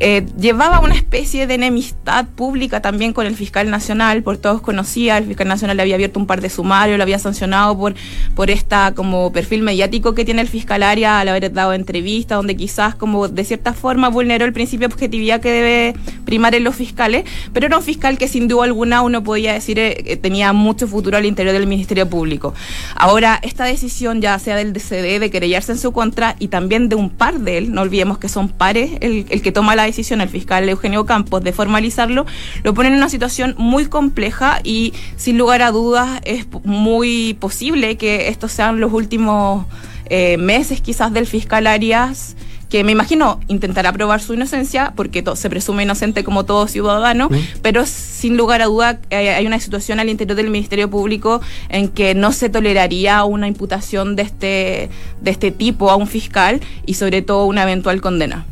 eh, 0.00 0.26
llevaba 0.40 0.80
una 0.80 0.94
especie 0.94 1.46
de 1.46 1.54
enemistad 1.54 2.26
pública 2.26 2.82
también 2.82 3.12
con 3.12 3.26
el 3.26 3.36
fiscal 3.36 3.70
nacional, 3.70 4.24
por 4.24 4.36
todos 4.36 4.62
conocía, 4.62 5.18
el 5.18 5.26
fiscal 5.26 5.46
nacional 5.46 5.76
le 5.76 5.82
había 5.84 5.94
abierto 5.94 6.18
un 6.18 6.26
par 6.26 6.40
de 6.40 6.50
sumarios, 6.50 6.96
lo 6.96 7.02
había 7.02 7.20
sancionado 7.20 7.78
por, 7.78 7.94
por 8.34 8.50
esta 8.50 8.94
como 8.94 9.30
perfil 9.32 9.62
mediático 9.62 10.14
que 10.14 10.24
tiene 10.24 10.40
el 10.40 10.48
fiscal 10.48 10.82
Arias 10.82 11.12
al 11.12 11.28
haber 11.28 11.52
dado 11.52 11.72
entrevistas, 11.74 12.36
donde 12.36 12.56
quizás 12.56 12.96
como 12.96 13.28
de 13.28 13.44
cierta 13.44 13.74
forma 13.74 14.08
vulneró 14.08 14.44
el 14.44 14.52
principio 14.52 14.88
de 14.88 14.94
objetividad 14.94 15.40
que 15.40 15.52
debe 15.52 15.94
primar 16.30 16.54
en 16.54 16.62
los 16.62 16.76
fiscales, 16.76 17.24
pero 17.52 17.66
era 17.66 17.76
un 17.76 17.82
fiscal 17.82 18.16
que 18.16 18.28
sin 18.28 18.46
duda 18.46 18.62
alguna 18.62 19.02
uno 19.02 19.24
podía 19.24 19.52
decir 19.52 19.80
eh, 19.80 20.16
tenía 20.22 20.52
mucho 20.52 20.86
futuro 20.86 21.16
al 21.16 21.26
interior 21.26 21.52
del 21.52 21.66
Ministerio 21.66 22.08
Público. 22.08 22.54
Ahora, 22.94 23.40
esta 23.42 23.64
decisión 23.64 24.20
ya 24.20 24.38
sea 24.38 24.54
del 24.54 24.72
DCD 24.72 25.18
de 25.18 25.28
querellarse 25.28 25.72
en 25.72 25.78
su 25.78 25.90
contra 25.90 26.36
y 26.38 26.46
también 26.46 26.88
de 26.88 26.94
un 26.94 27.10
par 27.10 27.40
de 27.40 27.58
él, 27.58 27.72
no 27.72 27.82
olvidemos 27.82 28.18
que 28.18 28.28
son 28.28 28.48
pares, 28.48 28.92
el, 29.00 29.24
que 29.42 29.50
toma 29.50 29.74
la 29.74 29.82
decisión, 29.82 30.20
el 30.20 30.28
fiscal 30.28 30.68
Eugenio 30.68 31.04
Campos, 31.04 31.42
de 31.42 31.52
formalizarlo, 31.52 32.26
lo 32.62 32.74
pone 32.74 32.90
en 32.90 32.94
una 32.94 33.08
situación 33.08 33.56
muy 33.58 33.86
compleja 33.86 34.60
y 34.62 34.94
sin 35.16 35.36
lugar 35.36 35.62
a 35.62 35.72
dudas 35.72 36.20
es 36.24 36.46
muy 36.62 37.34
posible 37.40 37.96
que 37.96 38.28
estos 38.28 38.52
sean 38.52 38.78
los 38.78 38.92
últimos 38.92 39.66
eh, 40.06 40.36
meses 40.36 40.80
quizás 40.80 41.12
del 41.12 41.26
fiscal 41.26 41.66
Arias 41.66 42.36
que 42.70 42.84
me 42.84 42.92
imagino 42.92 43.40
intentará 43.48 43.92
probar 43.92 44.22
su 44.22 44.32
inocencia, 44.32 44.92
porque 44.94 45.24
se 45.34 45.50
presume 45.50 45.82
inocente 45.82 46.22
como 46.22 46.44
todo 46.44 46.68
ciudadano, 46.68 47.28
pero 47.62 47.84
sin 47.84 48.36
lugar 48.36 48.62
a 48.62 48.66
duda 48.66 49.00
eh, 49.10 49.30
hay 49.30 49.46
una 49.46 49.58
situación 49.58 49.98
al 49.98 50.08
interior 50.08 50.36
del 50.36 50.50
Ministerio 50.50 50.88
Público 50.88 51.42
en 51.68 51.88
que 51.88 52.14
no 52.14 52.32
se 52.32 52.48
toleraría 52.48 53.24
una 53.24 53.48
imputación 53.48 54.14
de 54.14 54.22
este, 54.22 54.90
de 55.20 55.30
este 55.30 55.50
tipo 55.50 55.90
a 55.90 55.96
un 55.96 56.06
fiscal 56.06 56.60
y 56.86 56.94
sobre 56.94 57.22
todo 57.22 57.44
una 57.46 57.64
eventual 57.64 58.00
condena. 58.00 58.46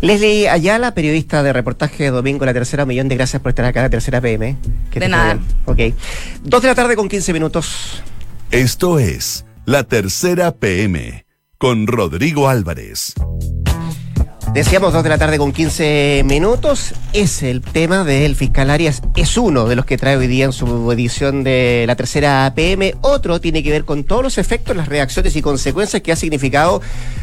Leslie 0.00 0.48
Ayala, 0.48 0.94
periodista 0.94 1.42
de 1.42 1.52
reportaje 1.52 2.04
de 2.04 2.10
Domingo 2.10 2.46
La 2.46 2.54
Tercera, 2.54 2.86
millón 2.86 3.08
de 3.08 3.16
gracias 3.16 3.42
por 3.42 3.50
estar 3.50 3.64
acá 3.64 3.80
en 3.80 3.84
La 3.84 3.90
Tercera 3.90 4.20
PM. 4.20 4.56
de 4.94 5.08
nada. 5.08 5.38
Ok. 5.66 5.78
Dos 6.44 6.62
de 6.62 6.68
la 6.68 6.74
tarde 6.76 6.94
con 6.94 7.08
15 7.08 7.32
minutos. 7.32 8.02
Esto 8.52 9.00
es 9.00 9.44
La 9.66 9.82
Tercera 9.82 10.52
PM 10.52 11.29
con 11.60 11.86
Rodrigo 11.86 12.48
Álvarez. 12.48 13.12
Decíamos 14.54 14.94
dos 14.94 15.02
de 15.02 15.10
la 15.10 15.18
tarde 15.18 15.36
con 15.36 15.52
15 15.52 16.22
minutos. 16.24 16.94
Es 17.12 17.42
el 17.42 17.60
tema 17.60 18.02
del 18.02 18.34
fiscal 18.34 18.70
Arias. 18.70 19.02
Es 19.14 19.36
uno 19.36 19.66
de 19.66 19.76
los 19.76 19.84
que 19.84 19.98
trae 19.98 20.16
hoy 20.16 20.26
día 20.26 20.46
en 20.46 20.54
su 20.54 20.90
edición 20.90 21.44
de 21.44 21.84
la 21.86 21.96
tercera 21.96 22.50
PM. 22.56 22.94
Otro 23.02 23.42
tiene 23.42 23.62
que 23.62 23.70
ver 23.70 23.84
con 23.84 24.04
todos 24.04 24.22
los 24.22 24.38
efectos, 24.38 24.74
las 24.74 24.88
reacciones 24.88 25.36
y 25.36 25.42
consecuencias 25.42 26.00
que 26.00 26.12
ha 26.12 26.16
significado 26.16 26.80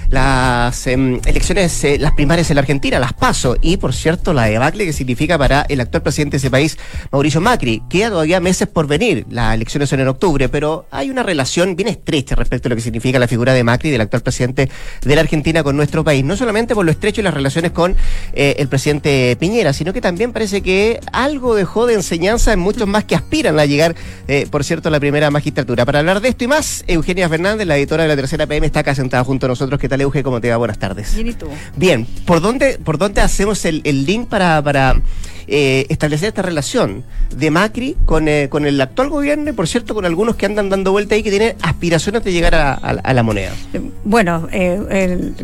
las 0.10 0.88
em, 0.88 1.20
elecciones, 1.26 1.84
eh, 1.84 1.98
las 2.00 2.14
primarias 2.14 2.50
en 2.50 2.56
la 2.56 2.62
Argentina, 2.62 3.00
las 3.00 3.14
paso. 3.14 3.58
Y 3.62 3.78
por 3.78 3.94
cierto, 3.94 4.34
la 4.34 4.46
debacle 4.46 4.86
que 4.86 4.94
significa 4.94 5.38
para 5.38 5.66
el 5.70 5.82
actual 5.82 6.04
presidente 6.04 6.36
de 6.36 6.38
ese 6.38 6.52
país, 6.52 6.78
Mauricio 7.12 7.42
Macri. 7.42 7.84
Queda 7.90 8.10
todavía 8.10 8.40
meses 8.40 8.68
por 8.68 8.88
venir. 8.88 9.26
Las 9.30 9.56
elecciones 9.56 9.90
son 9.90 10.00
en 10.00 10.08
octubre, 10.08 10.50
pero 10.50 10.86
hay 10.92 11.10
una 11.10 11.24
relación 11.24 11.76
bien 11.76 11.90
estrecha 11.90 12.36
respecto 12.36 12.68
a 12.68 12.70
lo 12.70 12.76
que 12.76 12.82
significa 12.82 13.20
la 13.20 13.28
figura 13.28 13.54
de 13.54 13.64
Macri, 13.64 13.90
del 13.90 14.02
actual 14.02 14.22
presidente 14.22 14.70
de 15.02 15.16
la 15.16 15.22
Argentina 15.22 15.64
con 15.64 15.76
nuestro 15.76 16.04
país. 16.04 16.24
No 16.24 16.38
solamente 16.38 16.76
por 16.76 16.86
lo 16.86 16.92
estrecho 16.92 17.22
y 17.22 17.24
las 17.24 17.34
relaciones 17.34 17.72
con 17.72 17.96
eh, 18.34 18.56
el 18.60 18.68
presidente 18.68 19.36
Piñera, 19.40 19.74
sino 19.74 19.94
que 19.94 20.02
también 20.02 20.32
parece 20.32 20.62
que 20.62 21.00
algo 21.12 21.56
dejó 21.56 21.86
de 21.86 21.96
enseñanza 21.96 22.54
en 22.54 22.60
muchos 22.60 22.88
más 22.88 23.04
que 23.04 23.16
aspiran 23.16 23.60
a 23.60 23.66
llegar, 23.66 23.96
eh, 24.28 24.48
por 24.50 24.64
cierto, 24.64 24.90
a 24.90 24.92
la 24.92 25.00
primera 25.00 25.30
magistratura. 25.32 25.86
Para 25.86 26.00
hablar 26.00 26.22
de 26.22 26.30
esto 26.30 26.44
y 26.44 26.48
más, 26.48 26.84
Eugenia 26.88 27.28
Fernández, 27.30 27.68
la 27.68 27.78
editora 27.78 28.04
de 28.04 28.10
la 28.10 28.16
tercera 28.16 28.48
PM, 28.48 28.66
está 28.66 28.82
acá 28.82 28.96
sentada 28.96 29.24
junto 29.24 29.46
a 29.46 29.50
nosotros. 29.50 29.80
¿Qué 29.80 29.90
tal, 29.90 29.97
Euge? 30.02 30.24
¿Cómo 30.24 30.42
te 30.42 30.50
va? 30.50 30.58
Buenas 30.58 30.80
tardes. 30.80 31.16
Bien, 31.16 31.28
¿y 31.28 31.34
tú? 31.34 31.48
Bien, 31.76 32.06
¿por 32.26 32.42
dónde, 32.42 32.80
por 32.80 32.98
dónde 32.98 33.22
hacemos 33.22 33.66
el, 33.66 33.82
el 33.84 34.06
link 34.06 34.28
para, 34.28 34.62
para 34.62 35.02
eh, 35.50 35.86
establecer 35.88 36.28
esta 36.28 36.42
relación 36.42 37.06
de 37.34 37.52
Macri 37.52 37.96
con, 38.06 38.28
eh, 38.28 38.50
con 38.50 38.66
el 38.66 38.82
actual 38.82 39.10
gobierno 39.10 39.50
y, 39.50 39.54
por 39.54 39.66
cierto, 39.66 39.96
con 39.96 40.04
algunos 40.04 40.36
que 40.36 40.46
andan 40.46 40.70
dando 40.70 40.92
vuelta 40.92 41.16
ahí 41.16 41.24
que 41.24 41.30
tienen 41.30 41.56
aspiraciones 41.62 42.22
de 42.26 42.34
llegar 42.34 42.54
a, 42.54 43.14
la 43.14 43.24
moneda. 43.24 43.54
Eh, 43.74 43.82
bueno, 44.04 44.50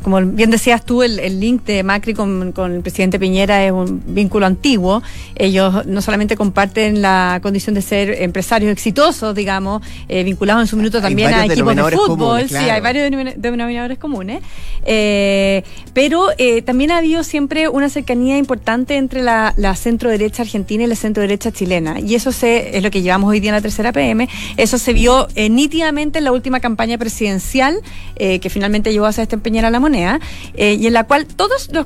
como 0.02 0.20
bien 0.22 0.50
decías 0.50 0.84
tú, 0.84 1.04
el, 1.04 1.40
link 1.40 1.64
de 1.64 1.84
Macri 1.84 2.14
con, 2.14 2.52
con, 2.52 2.74
el 2.74 2.82
presidente 2.82 3.18
Piñera 3.18 3.64
es 3.64 3.72
un 3.72 4.04
vínculo 4.06 4.46
antiguo. 4.46 5.02
Ellos 5.36 5.86
no 5.86 6.02
solamente 6.02 6.36
comparten 6.36 7.02
la 7.02 7.40
condición 7.42 7.74
de 7.74 7.82
ser 7.82 8.22
empresarios 8.24 8.74
exitosos, 8.74 9.34
digamos, 9.34 9.82
vinculados 10.10 10.64
en 10.64 10.68
su 10.68 10.76
minuto 10.76 11.02
también 11.02 11.34
a 11.34 11.46
equipos 11.46 11.76
de 11.78 11.82
fútbol. 11.92 12.50
Sí, 12.50 12.56
hay 12.56 12.82
varios 12.82 13.10
denominadores 13.38 13.98
comunes. 13.98 14.42
pero 14.84 16.28
también 16.66 16.92
ha 16.92 16.98
habido 16.98 17.24
siempre 17.24 17.70
una 17.70 17.88
cercanía 17.88 18.38
importante 18.38 18.98
entre 18.98 19.22
la, 19.22 19.54
la 19.56 19.76
centro 19.94 20.10
derecha 20.10 20.42
argentina 20.42 20.84
y 20.86 20.88
la 20.88 20.96
centro 20.96 21.22
derecha 21.22 21.52
chilena. 21.52 22.00
Y 22.00 22.16
eso 22.16 22.32
se, 22.32 22.76
es 22.76 22.82
lo 22.82 22.90
que 22.90 23.04
llevamos 23.04 23.30
hoy 23.30 23.40
día 23.40 23.52
en 23.52 23.56
la 23.56 23.62
tercera 23.62 23.92
PM. 23.92 24.28
Eso 24.58 24.80
se 24.80 24.92
vio 24.92 25.28
eh, 25.36 25.50
nítidamente 25.50 26.18
en 26.18 26.26
la 26.26 26.32
última 26.32 26.60
campaña 26.60 26.98
presidencial 26.98 27.80
eh, 28.16 28.40
que 28.40 28.50
finalmente 28.50 28.92
llevó 28.92 29.06
a 29.06 29.12
Sebastián 29.12 29.42
Peñera 29.42 29.68
a 29.68 29.72
la 29.72 29.80
moneda 29.80 30.20
eh, 30.56 30.74
y 30.80 30.88
en 30.88 30.94
la 30.94 31.04
cual 31.04 31.28
todos 31.28 31.70
los, 31.72 31.86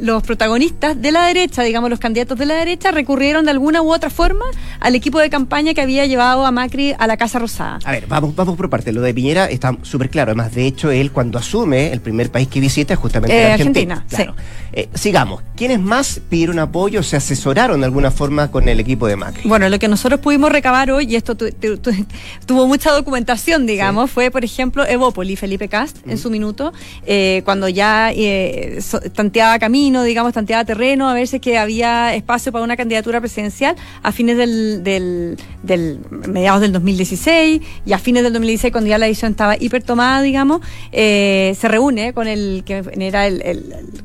los, 0.00 0.22
protagonistas 0.24 1.00
de 1.00 1.10
la 1.10 1.24
derecha, 1.24 1.62
digamos 1.62 1.88
los 1.88 1.98
candidatos 1.98 2.38
de 2.38 2.44
la 2.44 2.54
derecha, 2.54 2.90
recurrieron 2.90 3.46
de 3.46 3.52
alguna 3.52 3.80
u 3.80 3.90
otra 3.94 4.10
forma 4.10 4.44
al 4.80 4.94
equipo 4.94 5.18
de 5.18 5.30
campaña 5.30 5.72
que 5.72 5.80
había 5.80 6.04
llevado 6.04 6.44
a 6.44 6.50
Macri 6.50 6.94
a 6.98 7.06
la 7.06 7.16
Casa 7.16 7.38
Rosada. 7.38 7.78
A 7.84 7.92
ver, 7.92 8.06
vamos, 8.06 8.36
vamos 8.36 8.56
por 8.56 8.68
parte. 8.68 8.92
Lo 8.92 9.00
de 9.00 9.14
Piñera 9.14 9.46
está 9.46 9.74
súper 9.82 10.10
claro. 10.10 10.32
Además, 10.32 10.54
de 10.54 10.66
hecho, 10.66 10.90
él 10.90 11.12
cuando 11.12 11.38
asume, 11.38 11.92
el 11.92 12.00
primer 12.02 12.30
país 12.30 12.48
que 12.48 12.60
visita 12.60 12.92
es 12.92 12.98
justamente 12.98 13.52
Argentina. 13.52 14.04
Argentina 14.06 14.34
sí. 14.74 14.88
sigamos. 14.94 15.42
¿Quiénes 15.56 15.80
más 15.80 16.20
pidieron 16.28 16.58
apoyo? 16.58 17.02
Se 17.06 17.16
asesoraron 17.16 17.80
de 17.80 17.86
alguna 17.86 18.10
forma 18.10 18.50
con 18.50 18.68
el 18.68 18.80
equipo 18.80 19.06
de 19.06 19.16
Macri. 19.16 19.48
Bueno, 19.48 19.68
lo 19.68 19.78
que 19.78 19.88
nosotros 19.88 20.20
pudimos 20.20 20.50
recabar 20.50 20.90
hoy, 20.90 21.06
y 21.08 21.16
esto 21.16 21.36
tuvo 22.46 22.66
mucha 22.66 22.90
documentación, 22.92 23.66
digamos, 23.66 24.10
fue, 24.10 24.30
por 24.30 24.44
ejemplo, 24.44 24.86
Evópoli, 24.86 25.36
Felipe 25.36 25.68
Cast, 25.68 25.98
en 26.06 26.18
su 26.18 26.30
minuto, 26.30 26.72
eh, 27.06 27.42
cuando 27.44 27.68
ya 27.68 28.12
eh, 28.12 28.78
tanteaba 29.14 29.58
camino, 29.58 30.02
digamos, 30.02 30.32
tanteaba 30.32 30.64
terreno, 30.64 31.08
a 31.08 31.14
ver 31.14 31.28
si 31.28 31.40
que 31.40 31.58
había 31.58 32.14
espacio 32.14 32.52
para 32.52 32.64
una 32.64 32.76
candidatura 32.76 33.20
presidencial 33.20 33.76
a 34.02 34.12
fines 34.12 34.36
del, 34.36 34.82
del, 34.82 35.98
mediados 36.28 36.60
del 36.60 36.72
2016 36.72 37.62
y 37.84 37.92
a 37.92 37.98
fines 37.98 38.22
del 38.22 38.32
2016, 38.32 38.72
cuando 38.72 38.90
ya 38.90 38.98
la 38.98 39.06
edición 39.06 39.32
estaba 39.32 39.56
hiper 39.58 39.82
tomada, 39.82 40.22
digamos, 40.22 40.60
eh, 40.92 41.56
se 41.58 41.68
reúne 41.68 42.12
con 42.12 42.26
el 42.26 42.64
que 42.64 42.82
era 42.98 43.28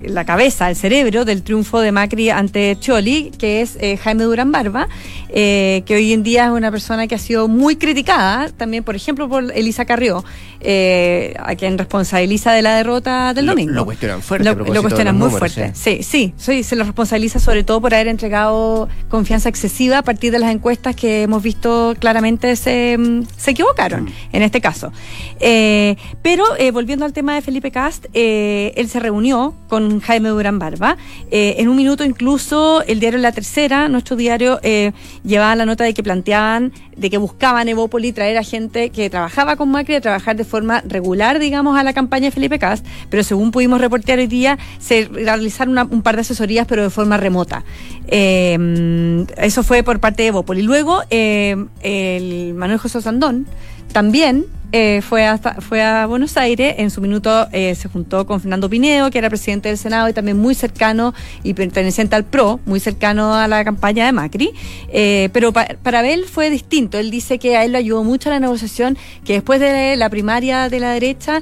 la 0.01 0.25
cabeza, 0.25 0.69
el 0.69 0.75
cerebro 0.75 1.25
del 1.25 1.43
triunfo 1.43 1.79
de 1.79 1.91
Macri 1.91 2.29
ante 2.29 2.77
Que 2.91 3.61
es 3.61 3.77
eh, 3.79 3.95
Jaime 3.95 4.25
Durán 4.25 4.51
Barba, 4.51 4.89
eh, 5.29 5.81
que 5.85 5.95
hoy 5.95 6.11
en 6.11 6.23
día 6.23 6.47
es 6.47 6.51
una 6.51 6.71
persona 6.71 7.07
que 7.07 7.15
ha 7.15 7.19
sido 7.19 7.47
muy 7.47 7.77
criticada, 7.77 8.49
también, 8.49 8.83
por 8.83 8.97
ejemplo, 8.97 9.29
por 9.29 9.49
Elisa 9.53 9.85
Carrió, 9.85 10.25
eh, 10.59 11.33
a 11.39 11.55
quien 11.55 11.77
responsabiliza 11.77 12.51
de 12.51 12.61
la 12.61 12.75
derrota 12.75 13.33
del 13.33 13.45
domingo. 13.45 13.71
Lo, 13.71 13.85
cuestionan 13.85 14.21
fuerte. 14.21 14.53
Lo, 14.53 14.81
cuestionan 14.81 15.17
muy 15.17 15.29
fuerte. 15.29 15.71
Sí, 15.73 16.03
sí, 16.03 16.63
se 16.63 16.75
lo 16.75 16.83
responsabiliza 16.83 17.39
sobre 17.39 17.63
todo 17.63 17.79
por 17.79 17.93
haber 17.93 18.09
entregado 18.09 18.89
confianza 19.07 19.47
excesiva 19.47 19.99
a 19.99 20.03
partir 20.03 20.33
de 20.33 20.39
las 20.39 20.51
encuestas 20.51 20.93
que 20.93 21.21
hemos 21.21 21.41
visto 21.41 21.95
claramente 21.97 22.57
se, 22.57 22.97
mm, 22.97 23.23
se 23.37 23.51
equivocaron 23.51 24.03
mm. 24.03 24.09
en 24.33 24.41
este 24.41 24.59
caso. 24.59 24.91
pero 25.39 26.43
volviendo 26.73 27.05
al 27.05 27.13
tema 27.13 27.35
de 27.35 27.41
Felipe 27.41 27.71
Cast, 27.71 28.07
él 28.13 28.89
se 28.89 28.99
reunió 28.99 29.55
con 29.69 30.01
Jaime 30.01 30.27
Durán 30.27 30.59
Barba. 30.59 30.97
en 31.31 31.69
un 31.69 31.77
minuto 31.77 32.03
incluso 32.03 32.80
el 32.87 32.99
diario 32.99 33.19
La 33.19 33.31
Tercera, 33.31 33.87
nuestro 33.87 34.15
diario, 34.15 34.59
eh, 34.63 34.91
llevaba 35.23 35.55
la 35.55 35.65
nota 35.65 35.83
de 35.83 35.93
que 35.93 36.03
planteaban, 36.03 36.71
de 36.95 37.09
que 37.09 37.17
buscaban 37.17 37.67
Evópoli 37.67 38.11
traer 38.11 38.37
a 38.37 38.43
gente 38.43 38.89
que 38.89 39.09
trabajaba 39.09 39.55
con 39.55 39.69
Macri 39.69 39.95
a 39.95 40.01
trabajar 40.01 40.35
de 40.35 40.43
forma 40.43 40.81
regular, 40.85 41.39
digamos, 41.39 41.77
a 41.77 41.83
la 41.83 41.93
campaña 41.93 42.25
de 42.25 42.31
Felipe 42.31 42.59
Cast, 42.59 42.85
pero 43.09 43.23
según 43.23 43.51
pudimos 43.51 43.81
reportear 43.81 44.19
hoy 44.19 44.27
día, 44.27 44.57
se 44.79 45.09
realizaron 45.11 45.77
un 45.91 46.01
par 46.01 46.15
de 46.15 46.21
asesorías, 46.21 46.67
pero 46.67 46.83
de 46.83 46.89
forma 46.89 47.17
remota. 47.17 47.63
Eh, 48.07 49.25
eso 49.37 49.63
fue 49.63 49.83
por 49.83 49.99
parte 49.99 50.23
de 50.23 50.29
Evópoli. 50.29 50.61
Luego, 50.61 51.01
eh, 51.09 51.55
el 51.81 52.53
Manuel 52.53 52.79
José 52.79 53.01
Sandón 53.01 53.47
también 53.91 54.45
eh, 54.71 55.01
fue, 55.01 55.25
hasta, 55.25 55.55
fue 55.61 55.81
a 55.81 56.05
Buenos 56.05 56.37
Aires, 56.37 56.75
en 56.77 56.91
su 56.91 57.01
minuto 57.01 57.47
eh, 57.51 57.75
se 57.75 57.89
juntó 57.89 58.25
con 58.25 58.39
Fernando 58.39 58.69
Pinedo, 58.69 59.11
que 59.11 59.17
era 59.17 59.29
presidente 59.29 59.69
del 59.69 59.77
Senado 59.77 60.07
y 60.09 60.13
también 60.13 60.37
muy 60.37 60.55
cercano 60.55 61.13
y 61.43 61.53
perteneciente 61.53 62.15
al 62.15 62.23
PRO, 62.23 62.59
muy 62.65 62.79
cercano 62.79 63.33
a 63.35 63.47
la 63.47 63.63
campaña 63.63 64.05
de 64.05 64.11
Macri. 64.11 64.51
Eh, 64.89 65.29
pero 65.33 65.51
para 65.51 66.09
él 66.09 66.25
fue 66.25 66.49
distinto. 66.49 66.97
Él 66.97 67.11
dice 67.11 67.39
que 67.39 67.57
a 67.57 67.65
él 67.65 67.73
le 67.73 67.79
ayudó 67.79 68.03
mucho 68.03 68.29
la 68.29 68.39
negociación 68.39 68.97
que 69.25 69.33
después 69.33 69.59
de 69.59 69.95
la 69.95 70.09
primaria 70.09 70.69
de 70.69 70.79
la 70.79 70.91
derecha 70.91 71.41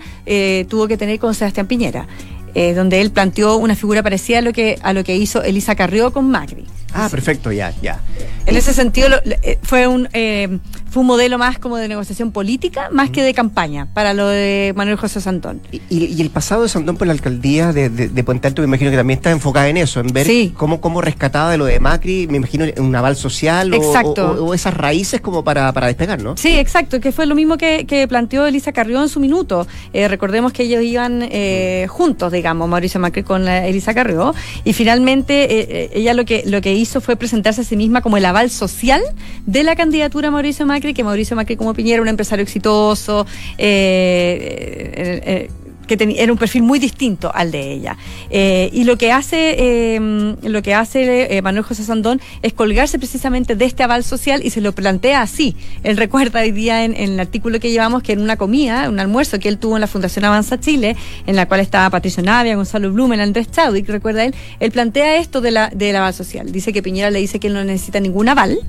tuvo 0.67 0.87
que 0.87 0.97
tener 0.97 1.19
con 1.19 1.33
Sebastián 1.33 1.67
Piñera. 1.67 2.07
eh, 2.55 2.73
donde 2.73 3.01
él 3.01 3.11
planteó 3.11 3.57
una 3.57 3.75
figura 3.75 4.03
parecida 4.03 4.39
a 4.39 4.41
lo 4.41 4.53
que, 4.53 4.79
a 4.81 4.93
lo 4.93 5.03
que 5.03 5.15
hizo 5.15 5.43
Elisa 5.43 5.75
Carrió 5.75 6.11
con 6.11 6.29
Macri. 6.29 6.65
Ah, 6.93 7.07
perfecto, 7.09 7.51
ya, 7.51 7.73
ya. 7.81 8.01
En 8.45 8.57
ese 8.57 8.73
sentido, 8.73 9.09
eh, 9.43 9.59
fue 9.61 9.87
un 9.87 10.09
eh, 10.13 10.57
fue 10.89 11.01
un 11.01 11.07
modelo 11.07 11.37
más 11.37 11.59
como 11.59 11.77
de 11.77 11.87
negociación 11.87 12.31
política, 12.31 12.89
más 12.91 13.09
que 13.09 13.21
de 13.21 13.33
campaña, 13.33 13.87
para 13.93 14.13
lo 14.13 14.27
de 14.27 14.73
Manuel 14.75 14.97
José 14.97 15.21
Santón. 15.21 15.61
Y, 15.89 16.19
el 16.21 16.29
pasado 16.29 16.63
de 16.63 16.69
Santón 16.69 16.97
por 16.97 17.07
la 17.07 17.13
alcaldía 17.13 17.71
de, 17.71 17.89
de, 17.89 18.23
Puente 18.23 18.47
Alto, 18.47 18.61
me 18.61 18.67
imagino 18.67 18.91
que 18.91 18.97
también 18.97 19.17
está 19.17 19.31
enfocada 19.31 19.69
en 19.69 19.77
eso, 19.77 19.99
en 19.99 20.07
ver 20.07 20.27
cómo, 20.53 20.81
cómo 20.81 21.01
rescataba 21.01 21.51
de 21.51 21.57
lo 21.57 21.65
de 21.65 21.79
Macri, 21.79 22.27
me 22.27 22.37
imagino 22.37 22.65
un 22.77 22.95
aval 22.95 23.15
social 23.15 23.71
O, 23.73 24.53
esas 24.53 24.73
raíces 24.73 25.21
como 25.21 25.43
para, 25.43 25.71
para, 25.73 25.87
despegar, 25.87 26.21
¿no? 26.21 26.37
Sí, 26.37 26.57
exacto, 26.57 26.99
que 26.99 27.11
fue 27.11 27.25
lo 27.25 27.35
mismo 27.35 27.57
que, 27.57 27.85
que 27.85 28.07
planteó 28.07 28.45
Elisa 28.45 28.71
Carrió 28.71 29.01
en 29.01 29.09
su 29.09 29.19
minuto. 29.19 29.67
Eh, 29.93 30.07
recordemos 30.07 30.53
que 30.53 30.63
ellos 30.63 30.83
iban 30.83 31.29
juntos, 31.87 32.31
digamos, 32.31 32.67
Mauricio 32.67 32.99
Macri 32.99 33.23
con 33.23 33.47
Elisa 33.47 33.93
Carrió, 33.93 34.33
y 34.63 34.73
finalmente 34.73 35.97
ella 35.97 36.13
lo 36.13 36.25
que, 36.25 36.43
lo 36.45 36.61
que 36.61 36.73
hizo 36.73 37.01
fue 37.01 37.15
presentarse 37.15 37.61
a 37.61 37.63
sí 37.63 37.75
misma 37.75 38.01
como 38.01 38.17
el 38.17 38.25
aval 38.25 38.49
social 38.49 39.01
de 39.45 39.63
la 39.63 39.75
candidatura 39.75 40.29
a 40.29 40.31
Mauricio 40.31 40.65
Macri, 40.65 40.78
que 40.79 41.03
Mauricio 41.03 41.35
Macri 41.35 41.55
como 41.55 41.73
Piñera, 41.73 42.01
un 42.01 42.07
empresario 42.07 42.43
exitoso, 42.43 43.25
eh, 43.57 45.21
eh, 45.25 45.49
eh 45.93 45.97
que 45.97 46.23
era 46.23 46.31
un 46.31 46.37
perfil 46.37 46.63
muy 46.63 46.79
distinto 46.79 47.31
al 47.33 47.51
de 47.51 47.71
ella. 47.71 47.97
Eh, 48.29 48.69
y 48.73 48.83
lo 48.83 48.97
que 48.97 49.11
hace, 49.11 49.95
em, 49.95 50.35
lo 50.43 50.61
que 50.61 50.73
hace 50.73 51.35
eh, 51.37 51.41
Manuel 51.41 51.63
José 51.63 51.83
Sandón 51.83 52.21
es 52.41 52.53
colgarse 52.53 52.97
precisamente 52.97 53.55
de 53.55 53.65
este 53.65 53.83
aval 53.83 54.03
social 54.03 54.41
y 54.43 54.49
se 54.49 54.61
lo 54.61 54.73
plantea 54.73 55.21
así. 55.21 55.55
Él 55.83 55.97
recuerda 55.97 56.41
hoy 56.41 56.51
día 56.51 56.83
en, 56.83 56.95
el 56.95 57.19
artículo 57.19 57.59
que 57.59 57.71
llevamos 57.71 58.03
que 58.03 58.13
en 58.13 58.21
una 58.21 58.37
comida, 58.37 58.89
un 58.89 58.99
almuerzo 58.99 59.39
que 59.39 59.49
él 59.49 59.57
tuvo 59.57 59.77
en 59.77 59.81
la 59.81 59.87
Fundación 59.87 60.25
Avanza 60.25 60.59
Chile, 60.59 60.95
en 61.25 61.35
la 61.35 61.47
cual 61.47 61.59
estaba 61.59 61.89
Patricio 61.89 62.23
Navia, 62.23 62.55
Gonzalo 62.55 62.91
Blumen, 62.91 63.19
Andrés 63.19 63.51
Chaudic, 63.51 63.87
recuerda 63.87 64.25
él, 64.25 64.35
él 64.59 64.71
plantea 64.71 65.17
esto 65.17 65.41
de 65.41 65.51
la, 65.51 65.69
del 65.69 65.95
aval 65.95 66.13
social. 66.13 66.51
Dice 66.51 66.73
que 66.73 66.81
Piñera 66.81 67.09
le 67.09 67.19
dice 67.19 67.39
que 67.39 67.47
él 67.47 67.53
no 67.53 67.63
necesita 67.63 67.99
ningún 67.99 68.29
aval, 68.29 68.59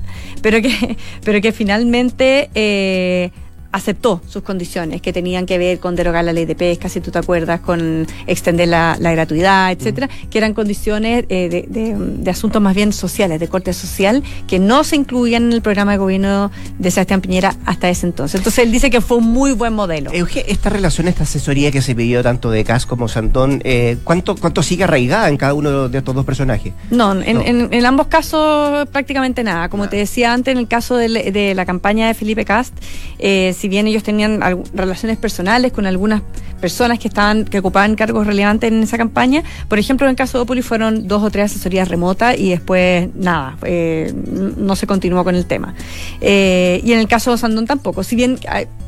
pero 0.41 0.61
que, 0.61 0.97
pero 1.23 1.41
que 1.41 1.51
finalmente 1.51 2.49
eh, 2.55 3.31
aceptó 3.71 4.21
sus 4.27 4.43
condiciones 4.43 5.01
que 5.01 5.13
tenían 5.13 5.45
que 5.45 5.57
ver 5.57 5.79
con 5.79 5.95
derogar 5.95 6.25
la 6.25 6.33
ley 6.33 6.45
de 6.45 6.55
pesca, 6.55 6.89
si 6.89 7.01
tú 7.01 7.11
te 7.11 7.19
acuerdas, 7.19 7.61
con 7.61 8.07
extender 8.27 8.67
la, 8.67 8.97
gratuidad, 8.99 9.71
etcétera, 9.71 10.09
que 10.29 10.37
eran 10.37 10.53
condiciones 10.53 11.25
eh, 11.29 11.65
de, 11.67 12.29
asuntos 12.29 12.61
más 12.61 12.75
bien 12.75 12.93
sociales, 12.93 13.39
de 13.39 13.47
corte 13.47 13.73
social, 13.73 14.23
que 14.47 14.59
no 14.59 14.83
se 14.83 14.95
incluían 14.95 15.43
en 15.43 15.53
el 15.53 15.61
programa 15.61 15.93
de 15.93 15.97
gobierno 15.97 16.51
de 16.79 16.91
Sebastián 16.91 17.21
Piñera 17.21 17.55
hasta 17.65 17.89
ese 17.89 18.05
entonces. 18.05 18.39
Entonces 18.39 18.65
él 18.65 18.71
dice 18.71 18.89
que 18.89 19.01
fue 19.01 19.17
un 19.17 19.27
muy 19.27 19.51
buen 19.51 19.73
modelo. 19.73 20.11
Euge, 20.13 20.49
esta 20.51 20.69
relación, 20.69 21.07
esta 21.07 21.23
asesoría 21.23 21.71
que 21.71 21.81
se 21.81 21.93
pidió 21.93 22.23
tanto 22.23 22.51
de 22.51 22.63
Cas 22.63 22.85
como 22.85 23.07
Santón, 23.07 23.61
eh, 23.63 23.97
¿cuánto, 24.03 24.35
¿cuánto 24.35 24.63
sigue 24.63 24.83
arraigada 24.85 25.29
en 25.29 25.37
cada 25.37 25.53
uno 25.53 25.89
de 25.89 25.97
estos 25.97 26.15
dos 26.15 26.25
personajes? 26.25 26.73
No, 26.89 27.13
en, 27.21 27.85
ambos 27.85 28.07
casos 28.07 28.87
prácticamente 28.89 29.43
nada. 29.43 29.69
Como 29.69 29.89
te 29.89 29.97
decía 29.97 30.33
antes, 30.33 30.51
en 30.51 30.57
el 30.57 30.67
caso 30.67 30.95
de, 30.95 31.53
la 31.55 31.65
campaña 31.65 32.07
de 32.07 32.13
Felipe 32.13 32.45
Cast, 32.45 32.73
eh, 33.19 33.53
si 33.61 33.69
bien 33.69 33.85
ellos 33.85 34.01
tenían 34.01 34.39
relaciones 34.73 35.19
personales 35.19 35.71
con 35.71 35.85
algunas 35.85 36.23
personas 36.59 36.97
que 36.97 37.07
estaban 37.07 37.45
que 37.45 37.59
ocupaban 37.59 37.95
cargos 37.95 38.25
relevantes 38.25 38.71
en 38.71 38.81
esa 38.81 38.97
campaña, 38.97 39.43
por 39.67 39.77
ejemplo, 39.77 40.07
en 40.07 40.11
el 40.11 40.15
caso 40.15 40.39
de 40.39 40.43
Opoli 40.43 40.63
fueron 40.63 41.07
dos 41.07 41.21
o 41.21 41.29
tres 41.29 41.51
asesorías 41.51 41.87
remotas 41.87 42.39
y 42.39 42.49
después 42.49 43.09
nada, 43.13 43.57
eh, 43.63 44.11
no 44.57 44.75
se 44.75 44.87
continuó 44.87 45.23
con 45.23 45.35
el 45.35 45.45
tema. 45.45 45.75
Eh, 46.21 46.81
y 46.83 46.93
en 46.93 46.99
el 46.99 47.07
caso 47.07 47.29
de 47.29 47.37
Sandón 47.37 47.67
tampoco. 47.67 48.03
Si 48.03 48.15
bien 48.15 48.39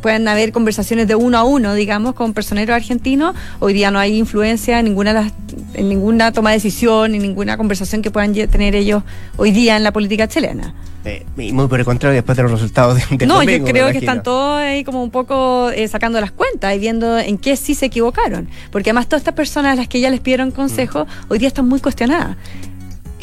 pueden 0.01 0.27
haber 0.27 0.51
conversaciones 0.51 1.07
de 1.07 1.13
uno 1.13 1.37
a 1.37 1.43
uno, 1.43 1.75
digamos, 1.75 2.15
con 2.15 2.33
personeros 2.33 2.75
argentinos, 2.75 3.35
hoy 3.59 3.73
día 3.73 3.91
no 3.91 3.99
hay 3.99 4.17
influencia 4.17 4.79
en 4.79 4.85
ninguna, 4.85 5.31
en 5.75 5.87
ninguna 5.87 6.31
toma 6.31 6.49
de 6.49 6.55
decisión, 6.55 7.11
ni 7.11 7.19
ninguna 7.19 7.57
conversación 7.57 8.01
que 8.01 8.09
puedan 8.09 8.33
tener 8.33 8.75
ellos 8.75 9.03
hoy 9.37 9.51
día 9.51 9.77
en 9.77 9.83
la 9.83 9.93
política 9.93 10.27
chilena. 10.27 10.73
Eh, 11.05 11.25
y 11.37 11.51
muy 11.51 11.67
por 11.67 11.79
el 11.79 11.85
contrario, 11.85 12.15
después 12.15 12.37
de 12.37 12.43
los 12.43 12.51
resultados 12.53 12.97
de, 13.09 13.25
No, 13.25 13.43
yo 13.43 13.63
creo 13.65 13.91
que 13.91 13.97
están 13.97 14.23
todos 14.23 14.62
ahí 14.63 14.83
como 14.83 15.03
un 15.03 15.11
poco 15.11 15.69
eh, 15.71 15.87
sacando 15.87 16.19
las 16.19 16.31
cuentas 16.31 16.75
y 16.75 16.79
viendo 16.79 17.17
en 17.19 17.37
qué 17.37 17.55
sí 17.55 17.75
se 17.75 17.87
equivocaron. 17.87 18.49
Porque 18.71 18.89
además 18.89 19.07
todas 19.07 19.21
estas 19.21 19.35
personas 19.35 19.73
a 19.73 19.75
las 19.75 19.87
que 19.87 19.99
ya 19.99 20.09
les 20.09 20.19
pidieron 20.19 20.51
consejo, 20.51 21.05
mm. 21.05 21.07
hoy 21.29 21.39
día 21.39 21.47
están 21.47 21.67
muy 21.67 21.79
cuestionadas. 21.79 22.37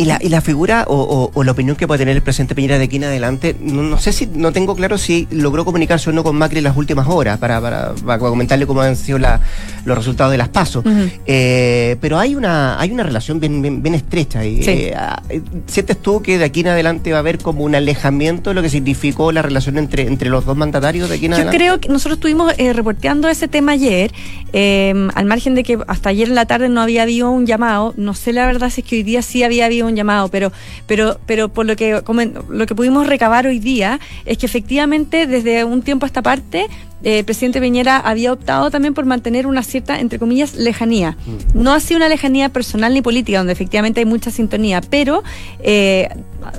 Y 0.01 0.07
la, 0.07 0.19
y 0.19 0.31
la 0.31 0.41
figura 0.41 0.87
o, 0.89 1.31
la 1.45 1.53
opinión 1.53 1.77
que 1.77 1.87
puede 1.87 1.99
tener 1.99 2.17
el 2.17 2.23
presidente 2.23 2.55
Piñera 2.55 2.79
de 2.79 2.85
aquí 2.85 2.97
en 2.97 3.05
adelante, 3.05 3.55
no, 3.61 3.99
sé 3.99 4.15
si, 4.15 4.27
no 4.27 4.51
tengo 4.51 4.75
claro 4.75 4.97
si 4.97 5.29
logró 5.31 5.67
comunicarse 5.67 6.09
o 6.09 6.15
no 6.15 6.25
con 6.25 6.37
Macri 6.37 6.57
en 6.57 6.65
las 6.65 6.75
últimas 6.75 7.07
horas 7.07 7.37
para, 7.37 7.61
para, 7.61 8.19
comentarle 8.19 8.67
cómo 8.67 8.81
han 8.81 8.97
sido 8.97 9.19
los 9.19 9.99
resultados 9.99 10.33
de 10.33 10.39
las 10.39 10.49
pasos. 10.49 10.87
Eh, 11.27 11.99
pero 12.01 12.19
hay 12.19 12.35
una, 12.35 12.81
hay 12.81 12.93
una 12.93 13.03
relación 13.03 13.41
bien, 13.41 13.83
bien, 13.83 13.95
estrecha. 13.95 14.43
Y, 14.43 14.63
eh, 14.63 14.95
ah, 14.97 15.23
¿Sientes 15.67 15.99
tú 15.99 16.23
que 16.23 16.39
de 16.39 16.47
aquí 16.47 16.61
en 16.61 16.69
adelante 16.69 17.13
va 17.13 17.19
a 17.19 17.21
haber 17.21 17.37
como 17.37 17.65
un 17.65 17.75
alejamiento 17.75 18.51
de 18.51 18.55
lo 18.55 18.63
que 18.63 18.71
significó 18.71 19.33
la 19.33 19.43
relación 19.43 19.77
entre, 19.77 20.07
entre 20.07 20.31
los 20.31 20.47
dos 20.47 20.57
mandatarios 20.57 21.11
de 21.11 21.17
aquí 21.17 21.27
en 21.27 21.35
adelante? 21.35 21.59
Yo 21.59 21.59
creo 21.59 21.79
que 21.79 21.91
nosotros 21.91 22.17
estuvimos 22.17 22.55
eh, 22.57 22.73
reporteando 22.73 23.29
ese 23.29 23.49
tema 23.49 23.73
ayer, 23.73 24.13
al 24.55 25.27
margen 25.27 25.55
de 25.55 25.63
que 25.63 25.79
hasta 25.89 26.09
ayer 26.09 26.29
en 26.29 26.37
la 26.37 26.47
tarde 26.47 26.71
no 26.71 26.81
había 26.81 27.03
habido 27.03 27.31
un 27.31 27.45
llamado. 27.45 27.93
No 27.99 28.15
sé 28.15 28.33
la 28.33 28.47
verdad 28.47 28.71
si 28.71 28.81
es 28.81 28.87
que 28.87 28.97
hoy 28.97 29.03
día 29.03 29.21
sí 29.21 29.43
había 29.43 29.67
habido 29.67 29.90
un 29.90 29.90
llamado, 29.97 30.29
pero, 30.29 30.53
pero, 30.87 31.19
pero 31.27 31.49
por 31.49 31.67
lo 31.67 31.77
que, 31.77 32.03
lo 32.49 32.67
que 32.67 32.75
pudimos 32.75 33.07
recabar 33.07 33.47
hoy 33.47 33.59
día 33.59 34.01
es 34.25 34.39
que 34.39 34.47
efectivamente 34.47 35.27
desde 35.27 35.65
un 35.65 35.83
tiempo 35.83 36.07
a 36.07 36.09
esta 36.09 36.23
parte 36.23 36.67
eh, 37.03 37.21
el 37.21 37.25
presidente 37.25 37.61
Piñera 37.61 37.97
había 37.97 38.33
optado 38.33 38.71
también 38.71 38.93
por 38.95 39.07
mantener 39.07 39.47
una 39.47 39.63
cierta, 39.63 40.01
entre 40.01 40.19
comillas, 40.19 40.55
lejanía. 40.55 41.13
Mm. 41.13 41.63
No 41.63 41.73
ha 41.73 41.81
sido 41.81 41.97
una 41.97 42.09
lejanía 42.09 42.51
personal 42.51 42.93
ni 42.93 43.03
política, 43.03 43.39
donde 43.39 43.53
efectivamente 43.53 44.01
hay 44.01 44.07
mucha 44.07 44.31
sintonía, 44.31 44.81
pero 44.83 45.23
eh, 45.61 46.09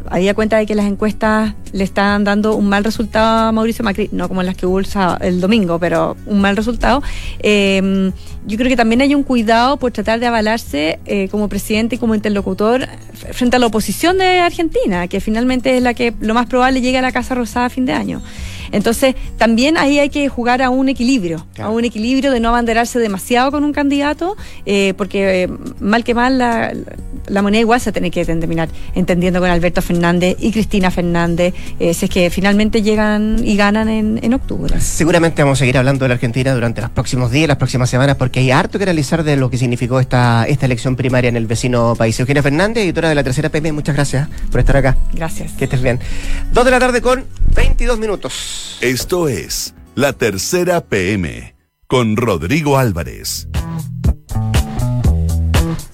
había 0.09 0.33
cuenta 0.33 0.57
de 0.57 0.65
que 0.65 0.75
las 0.75 0.85
encuestas 0.85 1.53
le 1.73 1.83
están 1.83 2.23
dando 2.23 2.55
un 2.55 2.67
mal 2.67 2.83
resultado 2.83 3.49
a 3.49 3.51
Mauricio 3.51 3.85
Macri, 3.85 4.09
no 4.11 4.27
como 4.27 4.41
las 4.43 4.55
que 4.55 4.65
hubo 4.65 4.79
el, 4.79 5.41
domingo, 5.41 5.79
pero 5.79 6.17
un 6.25 6.41
mal 6.41 6.55
resultado. 6.57 7.03
Eh, 7.39 8.11
yo 8.45 8.57
creo 8.57 8.69
que 8.69 8.75
también 8.75 9.01
hay 9.01 9.13
un 9.13 9.23
cuidado 9.23 9.77
por 9.77 9.91
tratar 9.91 10.19
de 10.19 10.25
avalarse 10.25 10.99
eh, 11.05 11.27
como 11.29 11.47
presidente 11.47 11.95
y 11.95 11.97
como 11.99 12.15
interlocutor 12.15 12.87
frente 13.31 13.55
a 13.55 13.59
la 13.59 13.67
oposición 13.67 14.17
de 14.17 14.39
Argentina, 14.39 15.07
que 15.07 15.21
finalmente 15.21 15.75
es 15.77 15.83
la 15.83 15.93
que 15.93 16.13
lo 16.19 16.33
más 16.33 16.47
probable 16.47 16.81
llegue 16.81 16.97
a 16.97 17.01
la 17.01 17.11
Casa 17.11 17.35
Rosada 17.35 17.67
a 17.67 17.69
fin 17.69 17.85
de 17.85 17.93
año. 17.93 18.21
Entonces, 18.71 19.15
también 19.37 19.77
ahí 19.77 19.99
hay 19.99 20.09
que 20.09 20.29
jugar 20.29 20.61
a 20.61 20.69
un 20.69 20.89
equilibrio, 20.89 21.45
a 21.59 21.69
un 21.69 21.85
equilibrio 21.85 22.31
de 22.31 22.39
no 22.39 22.49
abanderarse 22.49 22.99
demasiado 22.99 23.51
con 23.51 23.63
un 23.63 23.73
candidato, 23.73 24.35
eh, 24.65 24.93
porque 24.97 25.43
eh, 25.43 25.49
mal 25.79 26.03
que 26.03 26.13
mal 26.13 26.37
la, 26.37 27.41
moneda 27.41 27.61
igual 27.61 27.81
se 27.81 27.91
tiene 27.91 28.11
que 28.11 28.25
terminar 28.25 28.69
entendiendo 28.95 29.39
con 29.39 29.49
Alberto 29.49 29.81
Fernández 29.81 30.37
y 30.39 30.51
Cristina 30.51 30.91
Fernández, 30.91 31.53
eh, 31.79 31.93
si 31.93 32.05
es 32.05 32.11
que 32.11 32.29
finalmente 32.29 32.81
llegan 32.81 33.41
y 33.43 33.55
ganan 33.55 33.89
en, 33.89 34.19
en, 34.21 34.33
octubre. 34.33 34.79
Seguramente 34.79 35.41
vamos 35.43 35.57
a 35.57 35.59
seguir 35.59 35.77
hablando 35.77 36.05
de 36.05 36.09
la 36.09 36.15
Argentina 36.15 36.53
durante 36.53 36.81
los 36.81 36.89
próximos 36.89 37.31
días, 37.31 37.47
las 37.47 37.57
próximas 37.57 37.89
semanas, 37.89 38.15
porque 38.15 38.39
hay 38.39 38.51
harto 38.51 38.79
que 38.79 38.85
realizar 38.85 39.23
de 39.23 39.35
lo 39.35 39.49
que 39.49 39.57
significó 39.57 39.99
esta, 39.99 40.45
esta 40.47 40.65
elección 40.65 40.95
primaria 40.95 41.29
en 41.29 41.35
el 41.35 41.47
vecino 41.47 41.95
país. 41.95 42.19
Eugenia 42.19 42.43
Fernández, 42.43 42.83
editora 42.83 43.09
de 43.09 43.15
la 43.15 43.23
tercera 43.23 43.49
PM, 43.49 43.71
muchas 43.71 43.95
gracias 43.95 44.27
por 44.51 44.59
estar 44.59 44.77
acá. 44.77 44.97
Gracias. 45.13 45.51
Que 45.53 45.65
estés 45.65 45.81
bien. 45.81 45.99
Dos 46.53 46.65
de 46.65 46.71
la 46.71 46.79
tarde 46.79 47.01
con 47.01 47.25
22 47.55 47.99
minutos. 47.99 48.60
Esto 48.81 49.27
es 49.27 49.73
La 49.95 50.13
Tercera 50.13 50.81
PM 50.81 51.55
con 51.87 52.17
Rodrigo 52.17 52.77
Álvarez. 52.77 53.47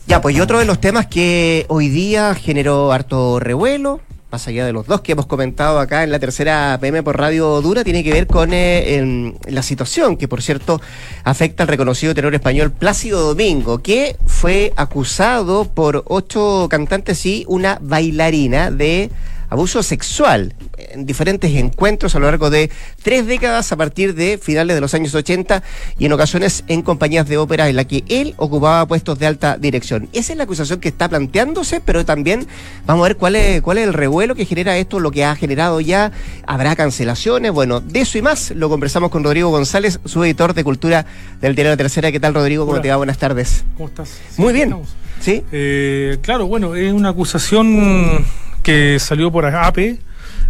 Ya, 0.08 0.22
pues 0.22 0.36
y 0.36 0.40
otro 0.40 0.60
de 0.60 0.66
los 0.66 0.80
temas 0.80 1.08
que 1.08 1.66
hoy 1.68 1.90
día 1.90 2.34
generó 2.34 2.94
harto 2.94 3.40
revuelo, 3.40 4.00
más 4.32 4.48
allá 4.48 4.66
de 4.66 4.74
los 4.74 4.88
dos 4.88 5.02
que 5.02 5.14
hemos 5.14 5.26
comentado 5.26 5.80
acá 5.80 6.04
en 6.04 6.12
la 6.12 6.20
tercera 6.20 6.78
PM 6.82 7.02
por 7.04 7.18
Radio 7.18 7.62
Dura, 7.62 7.84
tiene 7.84 8.04
que 8.04 8.12
ver 8.12 8.28
con 8.28 8.52
eh, 8.54 9.34
la 9.48 9.64
situación 9.64 10.18
que, 10.18 10.28
por 10.28 10.42
cierto, 10.42 10.82
afecta 11.24 11.64
al 11.64 11.70
reconocido 11.70 12.14
tenor 12.14 12.36
español 12.36 12.72
Plácido 12.72 13.22
Domingo, 13.22 13.80
que 13.80 14.18
fue 14.26 14.74
acusado 14.76 15.66
por 15.66 16.04
ocho 16.08 16.68
cantantes 16.70 17.26
y 17.26 17.46
una 17.48 17.80
bailarina 17.82 18.72
de 18.72 19.10
abuso 19.50 19.84
sexual 19.84 20.54
en 20.78 21.06
diferentes 21.06 21.52
encuentros 21.56 22.16
a 22.16 22.20
lo 22.20 22.26
largo 22.26 22.50
de 22.50 22.70
tres 23.02 23.26
décadas 23.26 23.72
a 23.72 23.76
partir 23.76 24.16
de 24.16 24.38
finales 24.38 24.76
de 24.76 24.82
los 24.82 24.94
años 24.94 25.14
80 25.16 25.64
y 25.98 26.06
en 26.06 26.14
ocasiones 26.14 26.64
en 26.68 26.82
compañías 26.82 27.28
de 27.28 27.38
ópera 27.38 27.70
en 27.70 27.76
la 27.76 27.86
que 27.86 28.04
él 28.10 28.34
ocupaba 28.38 28.86
puestos 28.88 29.20
de 29.20 29.26
alta 29.28 29.58
dirección. 29.58 30.10
Esa 30.14 30.34
es 30.34 30.38
la 30.38 30.44
acusación 30.44 30.80
que 30.80 30.90
está 30.90 31.10
planteándose, 31.10 31.82
pero 31.82 32.06
también 32.06 32.48
vamos 32.86 33.06
a 33.06 33.10
ver 33.10 33.18
cuál 33.18 33.36
es, 33.36 33.62
cuál 33.62 33.78
es 33.78 33.88
el 33.88 33.94
revuelo 33.94 34.36
que 34.36 34.46
genera 34.46 34.78
esto, 34.78 35.00
lo 35.00 35.12
que 35.12 35.26
ha 35.26 35.36
generado 35.36 35.80
ya. 35.82 36.12
Habrá 36.46 36.76
cancelaciones, 36.76 37.52
bueno, 37.52 37.82
de 37.82 38.02
eso 38.02 38.18
y 38.18 38.22
más 38.22 38.52
lo 38.52 38.70
conversamos 38.70 39.10
con 39.10 39.24
Rodrigo 39.24 39.50
González, 39.50 40.00
su 40.06 40.24
editor 40.24 40.54
de 40.54 40.64
cultura 40.64 41.06
del 41.42 41.56
diario 41.56 41.72
La 41.72 41.78
Tercera. 41.78 42.12
¿Qué 42.12 42.20
tal, 42.20 42.34
Rodrigo? 42.34 42.66
¿Cómo 42.66 42.82
te 42.82 42.90
va? 42.90 42.98
Buenas 42.98 43.18
tardes. 43.18 43.64
¿Cómo 43.76 43.90
estás? 43.90 44.18
Muy 44.38 44.54
bien. 44.54 44.76
¿Sí? 45.20 45.44
Eh, 45.52 46.18
claro, 46.22 46.48
bueno, 46.48 46.76
es 46.76 46.94
una 46.94 47.10
acusación 47.10 48.26
que 48.68 49.00
salió 49.00 49.32
por 49.32 49.46
APE 49.46 49.98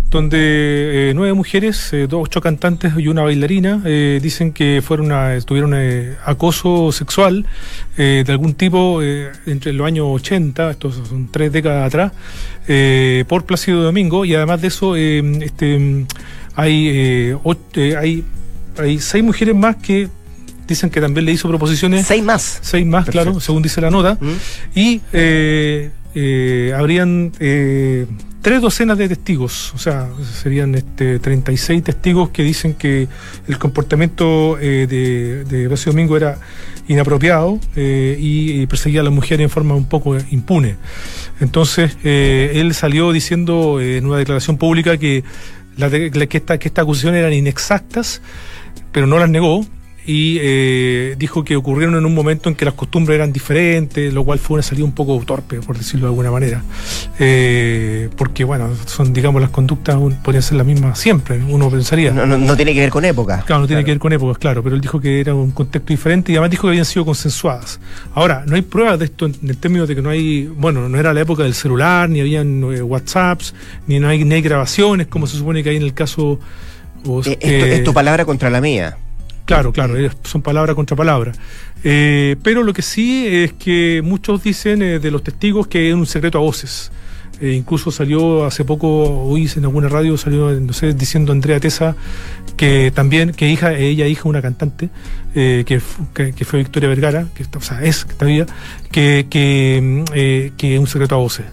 donde 0.10 1.12
nueve 1.14 1.34
mujeres, 1.34 1.94
ocho 2.12 2.42
cantantes 2.42 2.94
y 2.98 3.10
una 3.10 3.22
bailarina 3.22 3.78
dicen 4.20 4.54
que 4.54 4.82
fueron 4.84 5.12
a, 5.12 5.40
tuvieron 5.42 5.76
acoso 6.26 6.92
sexual 6.92 7.46
de 7.96 8.26
algún 8.28 8.56
tipo 8.56 9.04
entre 9.04 9.72
los 9.72 9.86
años 9.86 10.08
80, 10.10 10.72
estos 10.72 10.96
son 11.10 11.30
tres 11.30 11.52
décadas 11.52 11.86
atrás, 11.86 12.12
por 13.28 13.46
Plácido 13.46 13.84
Domingo 13.84 14.26
y 14.26 14.34
además 14.34 14.62
de 14.62 14.68
eso 14.70 14.96
este, 14.96 16.08
hay, 16.56 17.38
hay, 17.96 18.24
hay 18.80 19.00
seis 19.00 19.24
mujeres 19.24 19.54
más 19.54 19.76
que 19.76 20.10
dicen 20.68 20.90
que 20.90 21.02
también 21.02 21.26
le 21.26 21.32
hizo 21.32 21.48
proposiciones. 21.48 22.06
Seis 22.06 22.24
más. 22.24 22.60
Seis 22.62 22.86
más, 22.86 23.08
claro, 23.10 23.40
según 23.40 23.64
dice 23.64 23.82
la 23.82 23.90
nota. 23.90 24.18
Mm. 24.20 24.34
Y 24.76 25.02
eh, 25.14 25.92
eh, 26.20 26.74
habrían 26.76 27.32
eh, 27.40 28.08
tres 28.42 28.60
docenas 28.60 28.98
de 28.98 29.08
testigos, 29.08 29.72
o 29.76 29.78
sea, 29.78 30.10
serían 30.42 30.74
este, 30.74 31.20
36 31.20 31.84
testigos 31.84 32.30
que 32.30 32.42
dicen 32.42 32.74
que 32.74 33.08
el 33.48 33.60
comportamiento 33.60 34.56
de, 34.56 34.88
de 34.88 35.68
Domingo 35.68 36.18
era 36.18 36.40
inapropiado 36.88 37.60
y, 37.76 38.66
perseguía 38.66 39.02
a 39.02 39.04
las 39.04 39.14
mujeres 39.14 39.44
en 39.44 39.50
forma 39.52 39.76
un 39.76 39.88
poco 39.88 40.18
impune. 40.32 40.78
Entonces, 41.40 41.98
él 42.04 42.74
salió 42.74 43.12
diciendo 43.12 43.80
en 43.80 44.08
una 44.08 44.18
declaración 44.18 44.58
pública 44.58 44.98
que, 44.98 45.24
la 45.76 45.90
que, 45.90 46.38
esta, 46.38 46.58
que 46.58 46.68
estas 46.68 46.84
acusaciones 46.84 47.20
eran 47.20 47.34
inexactas, 47.34 48.24
pero 48.92 49.06
no 49.06 49.20
las 49.20 49.30
negó, 49.30 49.66
y 50.08 50.38
eh, 50.40 51.16
dijo 51.20 51.44
que 51.44 51.58
ocurrieron 51.58 51.96
en 51.96 52.06
un 52.06 52.16
momento 52.16 52.48
en 52.48 52.56
que 52.56 52.64
las 52.64 52.76
costumbres 52.76 53.16
eran 53.16 53.34
diferentes, 53.34 54.14
lo 54.14 54.24
cual 54.24 54.40
fue 54.40 54.56
una 54.56 54.64
salida 54.64 54.86
un 54.86 54.94
poco 54.94 55.22
torpe, 55.26 55.60
por 55.60 55.78
decirlo 55.78 56.06
de 56.06 56.12
alguna 56.12 56.32
manera. 56.32 56.64
Eh, 57.20 58.10
porque, 58.16 58.46
bueno, 58.46 58.70
son, 58.86 59.12
digamos, 59.12 59.42
las 59.42 59.52
conductas 59.52 59.98
podrían 60.24 60.42
ser 60.42 60.58
las 60.58 60.66
mismas 60.66 60.98
siempre, 60.98 61.44
uno 61.50 61.70
pensaría. 61.70 62.12
No, 62.14 62.56
tiene 62.56 62.74
que 62.74 62.80
ver 62.80 62.90
con 62.90 63.04
época. 63.04 63.44
Claro, 63.46 63.64
no 63.64 63.68
tiene 63.68 63.84
que 63.84 63.92
ver 63.92 64.00
con 64.00 64.14
épocas, 64.14 64.38
claro, 64.38 64.64
pero 64.64 64.76
él 64.76 64.82
dijo 64.82 65.02
que 65.02 65.20
era 65.20 65.36
un 65.36 65.52
contexto 65.52 65.90
diferente 65.90 66.32
y 66.32 66.36
además 66.36 66.52
dijo 66.52 66.64
que 66.64 66.70
habían 66.70 66.86
sido 66.86 67.04
consensuadas. 67.04 67.82
Ahora, 68.16 68.46
no 68.48 68.56
hay 68.56 68.62
pruebas 68.62 69.00
de 69.00 69.06
esto 69.06 69.26
en, 69.26 69.36
el 69.46 69.58
término 69.58 69.86
de 69.86 69.94
que 69.94 70.02
no 70.02 70.10
hay, 70.10 70.46
bueno, 70.46 70.88
no 70.88 70.98
era 70.98 71.14
la 71.14 71.20
época 71.20 71.44
del 71.44 71.54
celular, 71.54 72.10
ni 72.10 72.22
habían 72.22 72.64
eh, 72.64 72.82
WhatsApps, 72.82 73.54
ni 73.88 74.00
no 74.00 74.08
hay, 74.08 74.24
ni 74.24 74.36
hay 74.36 74.42
grabaciones, 74.42 75.08
como 75.08 75.28
se 75.28 75.36
supone 75.36 75.64
que 75.64 75.72
hay 75.72 75.76
en 75.76 75.84
el 75.84 75.94
caso... 75.94 76.40
esto, 77.04 77.38
es 77.42 77.84
tu 77.84 77.94
palabra 77.94 78.24
contra 78.24 78.50
la 78.50 78.62
mía. 78.62 78.96
Claro, 79.48 79.72
claro, 79.72 79.96
son 80.24 80.42
palabra 80.42 80.76
contra 80.76 80.98
palabra. 80.98 81.32
Eh, 81.82 82.36
pero 82.44 82.64
lo 82.64 82.74
que 82.74 82.82
sí 82.82 83.26
es 83.26 83.54
que 83.54 84.02
muchos 84.04 84.44
dicen 84.44 84.82
eh, 84.82 85.00
de 85.00 85.10
los 85.10 85.24
testigos 85.24 85.68
que 85.68 85.88
es 85.88 85.96
un 85.96 86.06
secreto 86.06 86.38
a 86.38 86.42
voces. 86.42 86.92
Eh, 87.40 87.54
incluso 87.54 87.90
salió 87.90 88.44
hace 88.44 88.66
poco, 88.66 88.88
hoy 89.24 89.50
en 89.56 89.64
alguna 89.64 89.88
radio, 89.88 90.18
salió, 90.18 90.52
no 90.52 90.74
sé, 90.74 90.94
diciendo 90.94 91.32
Andrea 91.32 91.62
Tesa 91.62 91.96
que 92.58 92.92
también, 92.94 93.32
que 93.32 93.48
hija, 93.48 93.74
ella 93.74 94.06
hija 94.08 94.28
una 94.28 94.42
cantante, 94.42 94.90
que, 95.34 95.64
que, 95.64 96.46
fue 96.46 96.60
Victoria 96.60 96.90
Vergara, 96.90 97.28
que 97.34 97.46
o 97.56 97.62
sea, 97.62 97.84
es 97.84 98.06
todavía, 98.06 98.48
que, 98.92 99.28
que, 99.30 100.52
que 100.58 100.74
es 100.74 100.80
un 100.80 100.88
secreto 100.88 101.16
a 101.16 101.20
voces. 101.20 101.46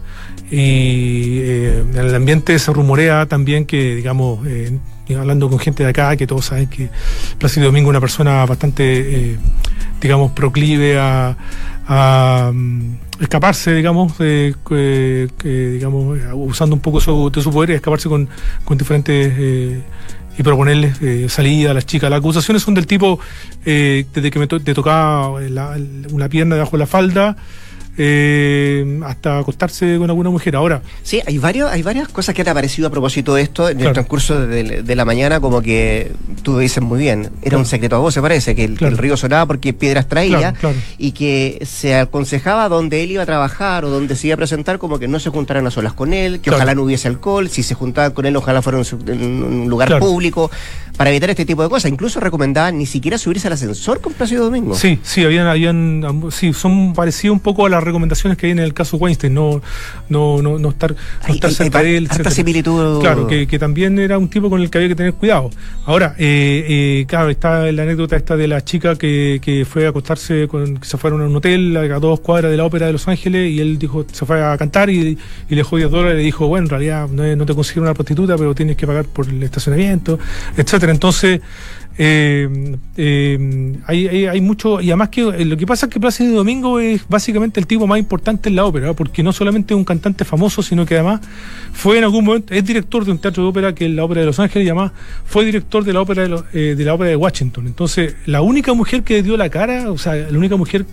Y 0.50 1.40
en 1.40 1.94
el 1.94 2.14
ambiente 2.14 2.58
se 2.58 2.72
rumorea 2.72 3.26
también 3.26 3.66
que, 3.66 3.94
digamos, 3.94 4.40
hablando 5.12 5.50
con 5.50 5.58
gente 5.58 5.82
de 5.82 5.90
acá, 5.90 6.16
que 6.16 6.26
todos 6.26 6.46
saben 6.46 6.68
que 6.68 6.88
Plácido 7.38 7.66
Domingo 7.66 7.88
es 7.88 7.90
una 7.90 8.00
persona 8.00 8.46
bastante, 8.46 9.32
eh, 9.32 9.38
digamos, 10.00 10.32
proclive 10.32 10.98
a, 10.98 11.36
mm, 12.52 12.94
escaparse, 13.20 13.74
digamos, 13.74 14.14
digamos, 14.18 16.18
usando 16.32 16.74
un 16.74 16.80
poco 16.80 17.30
de 17.30 17.42
su 17.42 17.50
poder 17.50 17.70
y 17.70 17.72
escaparse 17.74 18.08
con, 18.08 18.28
diferentes... 18.76 19.32
Eh, 19.36 19.82
y 20.36 20.42
proponerles 20.42 21.00
eh, 21.00 21.28
salida 21.28 21.70
a 21.70 21.74
las 21.74 21.86
chicas. 21.86 22.10
Las 22.10 22.18
acusaciones 22.18 22.60
son 22.60 22.74
del 22.74 22.88
tipo, 22.88 23.20
desde 23.64 24.30
que 24.32 24.38
me 24.40 24.48
te 24.48 24.74
tocaba 24.74 25.38
una 26.10 26.28
pierna 26.28 26.56
debajo 26.56 26.72
de 26.72 26.78
la 26.78 26.88
falda, 26.88 27.36
eh, 27.96 29.00
hasta 29.04 29.38
acostarse 29.38 29.98
con 29.98 30.10
alguna 30.10 30.30
mujer. 30.30 30.56
Ahora. 30.56 30.82
Sí, 31.02 31.20
hay 31.26 31.38
varios, 31.38 31.70
hay 31.70 31.82
varias 31.82 32.08
cosas 32.08 32.34
que 32.34 32.44
te 32.44 32.50
ha 32.50 32.54
parecido 32.54 32.88
a 32.88 32.90
propósito 32.90 33.34
de 33.34 33.42
esto 33.42 33.68
en 33.68 33.80
el 33.80 33.92
transcurso 33.92 34.46
de, 34.46 34.94
la 34.94 35.04
mañana, 35.04 35.40
como 35.40 35.60
que 35.60 36.12
tú 36.42 36.58
dices 36.58 36.82
muy 36.82 37.00
bien, 37.00 37.30
era 37.42 37.58
un 37.58 37.66
secreto 37.66 37.96
a 37.96 37.98
vos, 37.98 38.14
se 38.14 38.22
parece, 38.22 38.54
que 38.54 38.64
el, 38.64 38.98
río 38.98 39.16
sonaba 39.16 39.46
porque 39.46 39.72
piedras 39.72 40.08
traía 40.08 40.54
y 40.98 41.12
que 41.12 41.60
se 41.66 41.96
aconsejaba 41.96 42.68
donde 42.68 43.02
él 43.02 43.12
iba 43.12 43.24
a 43.24 43.26
trabajar 43.26 43.84
o 43.84 43.90
donde 43.90 44.14
se 44.14 44.28
iba 44.28 44.34
a 44.34 44.36
presentar, 44.36 44.78
como 44.78 44.98
que 44.98 45.08
no 45.08 45.18
se 45.18 45.30
juntaran 45.30 45.66
a 45.66 45.70
solas 45.70 45.92
con 45.92 46.12
él, 46.12 46.40
que 46.40 46.50
ojalá 46.50 46.74
no 46.74 46.82
hubiese 46.82 47.08
alcohol, 47.08 47.48
si 47.48 47.62
se 47.62 47.74
juntaban 47.74 48.12
con 48.12 48.26
él, 48.26 48.36
ojalá 48.36 48.62
fuera 48.62 48.80
en 49.06 49.44
un 49.44 49.68
lugar 49.68 49.98
público 49.98 50.50
para 50.96 51.10
evitar 51.10 51.30
este 51.30 51.44
tipo 51.44 51.62
de 51.62 51.68
cosas. 51.68 51.90
Incluso 51.90 52.20
recomendaban 52.20 52.78
ni 52.78 52.86
siquiera 52.86 53.18
subirse 53.18 53.46
al 53.48 53.54
ascensor 53.54 54.00
con 54.00 54.12
Plácido 54.12 54.44
Domingo. 54.44 54.74
Sí, 54.74 54.98
sí, 55.02 55.24
habían, 55.24 55.46
habían, 55.46 56.02
sí, 56.30 56.52
son 56.52 56.94
parecidos 56.94 57.34
un 57.34 57.40
poco 57.40 57.66
a 57.66 57.68
las 57.68 57.82
recomendaciones 57.82 58.38
que 58.38 58.46
hay 58.46 58.52
en 58.52 58.60
el 58.60 58.74
caso 58.74 58.96
Weinstein, 58.96 59.34
no, 59.34 59.60
no, 60.08 60.40
no, 60.40 60.58
no 60.58 60.68
estar, 60.68 60.94
no 61.26 61.34
estar 61.34 61.50
cerca 61.50 61.82
de 61.82 61.96
él. 61.96 62.08
similitud. 62.30 63.00
Claro, 63.00 63.26
que, 63.26 63.46
que, 63.46 63.58
también 63.58 63.98
era 63.98 64.18
un 64.18 64.28
tipo 64.28 64.48
con 64.48 64.60
el 64.60 64.70
que 64.70 64.78
había 64.78 64.88
que 64.88 64.94
tener 64.94 65.14
cuidado. 65.14 65.50
Ahora, 65.84 66.14
eh, 66.18 66.64
eh, 66.68 67.04
claro, 67.08 67.30
está 67.30 67.70
la 67.72 67.82
anécdota 67.82 68.16
esta 68.16 68.36
de 68.36 68.48
la 68.48 68.64
chica 68.64 68.96
que, 68.96 69.40
que 69.42 69.64
fue 69.64 69.86
a 69.86 69.90
acostarse, 69.90 70.46
con, 70.48 70.76
que 70.78 70.86
se 70.86 70.96
fueron 70.96 71.22
a 71.22 71.26
un 71.26 71.36
hotel 71.36 71.76
a 71.76 71.98
dos 71.98 72.20
cuadras 72.20 72.50
de 72.50 72.56
la 72.56 72.64
ópera 72.64 72.86
de 72.86 72.92
Los 72.92 73.08
Ángeles 73.08 73.50
y 73.50 73.60
él 73.60 73.78
dijo, 73.78 74.06
se 74.10 74.24
fue 74.26 74.42
a 74.42 74.56
cantar 74.56 74.90
y, 74.90 75.18
y 75.48 75.50
le 75.50 75.56
dejó 75.56 75.76
10 75.76 75.90
dólares 75.90 76.14
y 76.14 76.18
le 76.18 76.24
dijo, 76.24 76.46
bueno, 76.46 76.66
en 76.66 76.70
realidad 76.70 77.08
no, 77.08 77.36
no 77.36 77.46
te 77.46 77.54
consiguieron 77.54 77.88
una 77.88 77.94
prostituta, 77.94 78.36
pero 78.36 78.54
tienes 78.54 78.76
que 78.76 78.86
pagar 78.86 79.06
por 79.06 79.28
el 79.28 79.42
estacionamiento, 79.42 80.18
etcétera 80.56 80.83
entonces, 80.92 81.40
eh, 81.96 82.76
eh, 82.96 83.78
hay, 83.86 84.40
mucho, 84.40 84.80
y 84.80 84.90
además 84.90 85.10
que 85.10 85.20
eh, 85.20 85.44
lo 85.44 85.56
que 85.56 85.64
pasa 85.64 85.86
es 85.86 85.92
que 85.92 86.00
Plácido 86.00 86.34
Domingo 86.34 86.80
es 86.80 87.08
básicamente 87.08 87.60
el 87.60 87.68
tipo 87.68 87.86
más 87.86 88.00
importante 88.00 88.48
en 88.48 88.56
la 88.56 88.64
ópera, 88.64 88.94
porque 88.94 89.22
no 89.22 89.32
solamente 89.32 89.74
es 89.74 89.78
un 89.78 89.84
cantante 89.84 90.24
famoso, 90.24 90.60
sino 90.62 90.84
que 90.86 90.94
además 90.94 91.20
fue 91.72 91.98
en 91.98 92.04
algún 92.04 92.24
momento, 92.24 92.52
es 92.52 92.64
director 92.64 93.04
de 93.04 93.12
un 93.12 93.18
teatro 93.18 93.44
de 93.44 93.48
ópera 93.48 93.74
que 93.74 93.86
es 93.86 93.92
la 93.92 94.04
Ópera 94.04 94.22
de 94.22 94.26
Los 94.26 94.40
Ángeles, 94.40 94.66
y 94.66 94.70
además 94.70 94.92
fue 95.24 95.44
director 95.44 95.84
de 95.84 95.92
la 95.92 96.00
ópera 96.00 96.22
de, 96.22 96.84
la 96.84 96.94
ópera 96.94 97.10
de 97.10 97.16
Washington. 97.16 97.66
Entonces, 97.68 98.16
la 98.26 98.42
única 98.42 98.72
mujer 98.74 99.04
que 99.04 99.22
dio 99.22 99.36
la 99.36 99.48
cara, 99.48 99.92
o 99.92 99.98
sea, 99.98 100.14
la 100.14 100.36
única 100.36 100.56
mujer 100.56 100.86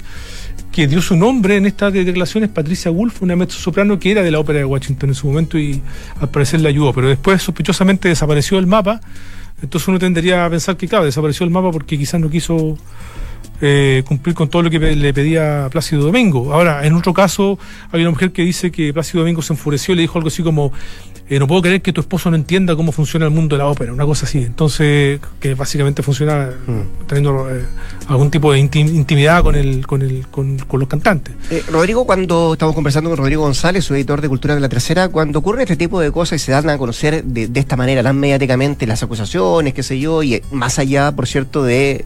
que 0.72 0.88
dio 0.88 1.02
su 1.02 1.18
nombre 1.18 1.58
en 1.58 1.66
estas 1.66 1.92
declaraciones 1.92 2.50
Patricia 2.50 2.92
Wolf, 2.92 3.24
una 3.24 3.36
mezzo 3.36 3.60
soprano 3.60 4.00
que 4.00 4.12
era 4.12 4.22
de 4.22 4.32
la 4.32 4.40
ópera 4.40 4.60
de 4.60 4.66
Washington 4.66 5.10
en 5.10 5.16
su 5.16 5.28
momento 5.28 5.58
y 5.58 5.82
al 6.20 6.30
parecer 6.30 6.62
le 6.62 6.70
ayudó, 6.70 6.94
pero 6.94 7.10
después 7.10 7.42
sospechosamente 7.42 8.08
desapareció 8.08 8.58
del 8.58 8.68
mapa 8.68 9.02
entonces 9.62 9.88
uno 9.88 10.00
tendría 10.00 10.46
a 10.46 10.50
pensar 10.50 10.78
que, 10.78 10.88
claro, 10.88 11.06
desapareció 11.06 11.46
el 11.46 11.52
mapa 11.52 11.72
porque 11.72 11.98
quizás 11.98 12.20
no 12.20 12.30
quiso 12.30 12.78
eh, 13.62 14.04
cumplir 14.06 14.36
con 14.36 14.50
todo 14.50 14.64
lo 14.64 14.70
que 14.70 14.80
le 14.80 15.14
pedía 15.14 15.70
Plácido 15.72 16.04
Domingo. 16.04 16.54
Ahora, 16.54 16.86
en 16.86 16.94
otro 16.94 17.14
caso, 17.14 17.60
hay 17.92 18.02
una 18.02 18.10
mujer 18.10 18.32
que 18.32 18.42
dice 18.44 18.72
que 18.72 18.94
Plácido 18.94 19.22
Domingo 19.22 19.42
se 19.42 19.54
enfureció 19.54 19.94
y 19.94 19.98
le 19.98 20.02
dijo 20.02 20.18
algo 20.18 20.30
así 20.30 20.44
como, 20.44 20.72
eh, 21.32 21.40
no 21.40 21.48
puedo 21.48 21.62
creer 21.62 21.82
que 21.82 21.94
tu 21.94 22.02
esposo 22.02 22.30
no 22.30 22.36
entienda 22.36 22.76
cómo 22.76 22.92
funciona 22.92 23.26
el 23.26 23.32
mundo 23.32 23.56
de 23.56 23.60
la 23.60 23.70
ópera, 23.70 23.94
una 23.94 24.06
cosa 24.06 24.26
así. 24.26 24.40
Entonces, 24.40 25.22
que 25.40 25.56
básicamente 25.56 26.04
funciona 26.04 26.50
mm. 26.68 27.08
teniendo 27.08 27.50
eh, 27.50 27.64
algún 28.10 28.30
tipo 28.30 28.52
de 28.52 28.60
intimidad 28.60 29.42
con 29.42 29.56
el, 29.56 29.88
con 29.88 30.02
el, 30.02 30.28
con, 30.28 30.58
los 30.74 30.90
cantantes. 30.90 31.34
Eh, 31.50 31.64
Rodrigo, 31.72 32.06
cuando 32.06 32.52
estamos 32.52 32.76
conversando 32.76 33.10
con 33.10 33.18
Rodrigo 33.18 33.44
González, 33.44 33.86
su 33.86 33.96
editor 33.96 34.20
de 34.20 34.28
Cultura 34.28 34.56
de 34.56 34.60
la 34.60 34.68
Tercera, 34.68 35.08
cuando 35.08 35.40
ocurre 35.40 35.64
este 35.64 35.78
tipo 35.78 36.02
de 36.02 36.12
cosas 36.12 36.42
y 36.42 36.44
se 36.44 36.52
dan 36.52 36.70
a 36.70 36.78
conocer 36.78 37.24
de, 37.24 37.50
esta 37.58 37.78
manera 37.78 38.04
tan 38.04 38.20
mediáticamente 38.20 38.86
las 38.86 39.02
acusaciones, 39.02 39.74
qué 39.74 39.84
sé 39.84 40.00
yo, 40.00 40.24
y 40.24 40.44
más 40.52 40.80
allá, 40.80 41.14
por 41.14 41.28
cierto, 41.28 41.64
de 41.64 42.04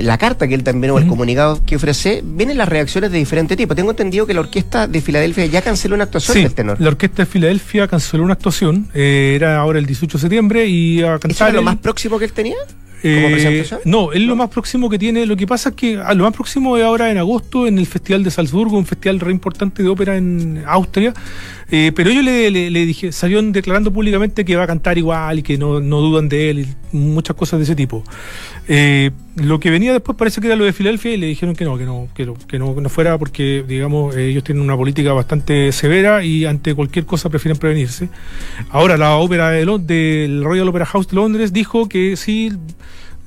la 0.00 0.16
carta 0.16 0.48
que 0.48 0.54
él 0.54 0.62
también 0.62 0.75
o 0.84 0.98
el 0.98 1.06
comunicado 1.06 1.62
que 1.64 1.76
ofrece, 1.76 2.22
vienen 2.24 2.58
las 2.58 2.68
reacciones 2.68 3.10
de 3.10 3.18
diferente 3.18 3.56
tipo. 3.56 3.74
Tengo 3.74 3.90
entendido 3.90 4.26
que 4.26 4.34
la 4.34 4.40
orquesta 4.40 4.86
de 4.86 5.00
Filadelfia 5.00 5.46
ya 5.46 5.62
canceló 5.62 5.94
una 5.94 6.04
actuación 6.04 6.42
del 6.42 6.54
tenor. 6.54 6.80
La 6.80 6.88
orquesta 6.88 7.22
de 7.22 7.26
Filadelfia 7.26 7.88
canceló 7.88 8.24
una 8.24 8.34
actuación 8.34 8.88
eh, 8.94 9.32
era 9.34 9.58
ahora 9.58 9.78
el 9.78 9.86
18 9.86 10.18
de 10.18 10.20
septiembre 10.20 10.66
y 10.66 11.02
a 11.02 11.18
cantar. 11.18 11.48
¿Eso 11.48 11.56
lo 11.56 11.62
más 11.62 11.76
próximo 11.76 12.18
que 12.18 12.24
él 12.26 12.32
tenía? 12.32 12.56
Eh, 13.08 13.64
no, 13.84 14.12
es 14.12 14.20
lo 14.20 14.34
más 14.34 14.50
próximo 14.50 14.90
que 14.90 14.98
tiene. 14.98 15.26
Lo 15.26 15.36
que 15.36 15.46
pasa 15.46 15.68
es 15.68 15.74
que 15.76 15.96
a 15.96 16.12
lo 16.14 16.24
más 16.24 16.32
próximo 16.32 16.76
es 16.76 16.82
ahora 16.82 17.10
en 17.10 17.18
agosto 17.18 17.66
en 17.68 17.78
el 17.78 17.86
Festival 17.86 18.24
de 18.24 18.32
Salzburgo, 18.32 18.76
un 18.76 18.84
festival 18.84 19.20
re 19.20 19.30
importante 19.30 19.82
de 19.82 19.88
ópera 19.88 20.16
en 20.16 20.64
Austria. 20.66 21.14
Eh, 21.70 21.92
pero 21.94 22.10
ellos 22.10 22.24
le, 22.24 22.50
le, 22.50 22.86
dije, 22.86 23.12
salieron 23.12 23.52
declarando 23.52 23.92
públicamente 23.92 24.44
que 24.44 24.56
va 24.56 24.64
a 24.64 24.66
cantar 24.66 24.98
igual 24.98 25.40
y 25.40 25.42
que 25.42 25.58
no, 25.58 25.80
no 25.80 26.00
dudan 26.00 26.28
de 26.28 26.50
él 26.50 26.58
y 26.60 26.96
muchas 26.96 27.36
cosas 27.36 27.58
de 27.58 27.64
ese 27.64 27.74
tipo. 27.74 28.04
Eh, 28.68 29.10
lo 29.36 29.60
que 29.60 29.70
venía 29.70 29.92
después 29.92 30.16
parece 30.16 30.40
que 30.40 30.46
era 30.46 30.56
lo 30.56 30.64
de 30.64 30.72
Filadelfia 30.72 31.14
y 31.14 31.16
le 31.16 31.26
dijeron 31.26 31.54
que 31.54 31.64
no, 31.64 31.76
que 31.76 31.84
no, 31.84 32.08
que, 32.14 32.32
que 32.48 32.58
no, 32.58 32.74
no 32.80 32.88
fuera 32.88 33.18
porque, 33.18 33.64
digamos, 33.66 34.16
ellos 34.16 34.42
tienen 34.42 34.62
una 34.62 34.76
política 34.76 35.12
bastante 35.12 35.72
severa 35.72 36.24
y 36.24 36.44
ante 36.44 36.74
cualquier 36.74 37.04
cosa 37.04 37.30
prefieren 37.30 37.58
prevenirse. 37.58 38.08
Ahora, 38.70 38.96
la 38.96 39.16
ópera 39.16 39.50
del 39.50 40.44
Royal 40.44 40.68
Opera 40.68 40.86
House 40.86 41.08
de 41.08 41.16
Londres 41.16 41.52
dijo 41.52 41.88
que 41.88 42.16
sí 42.16 42.52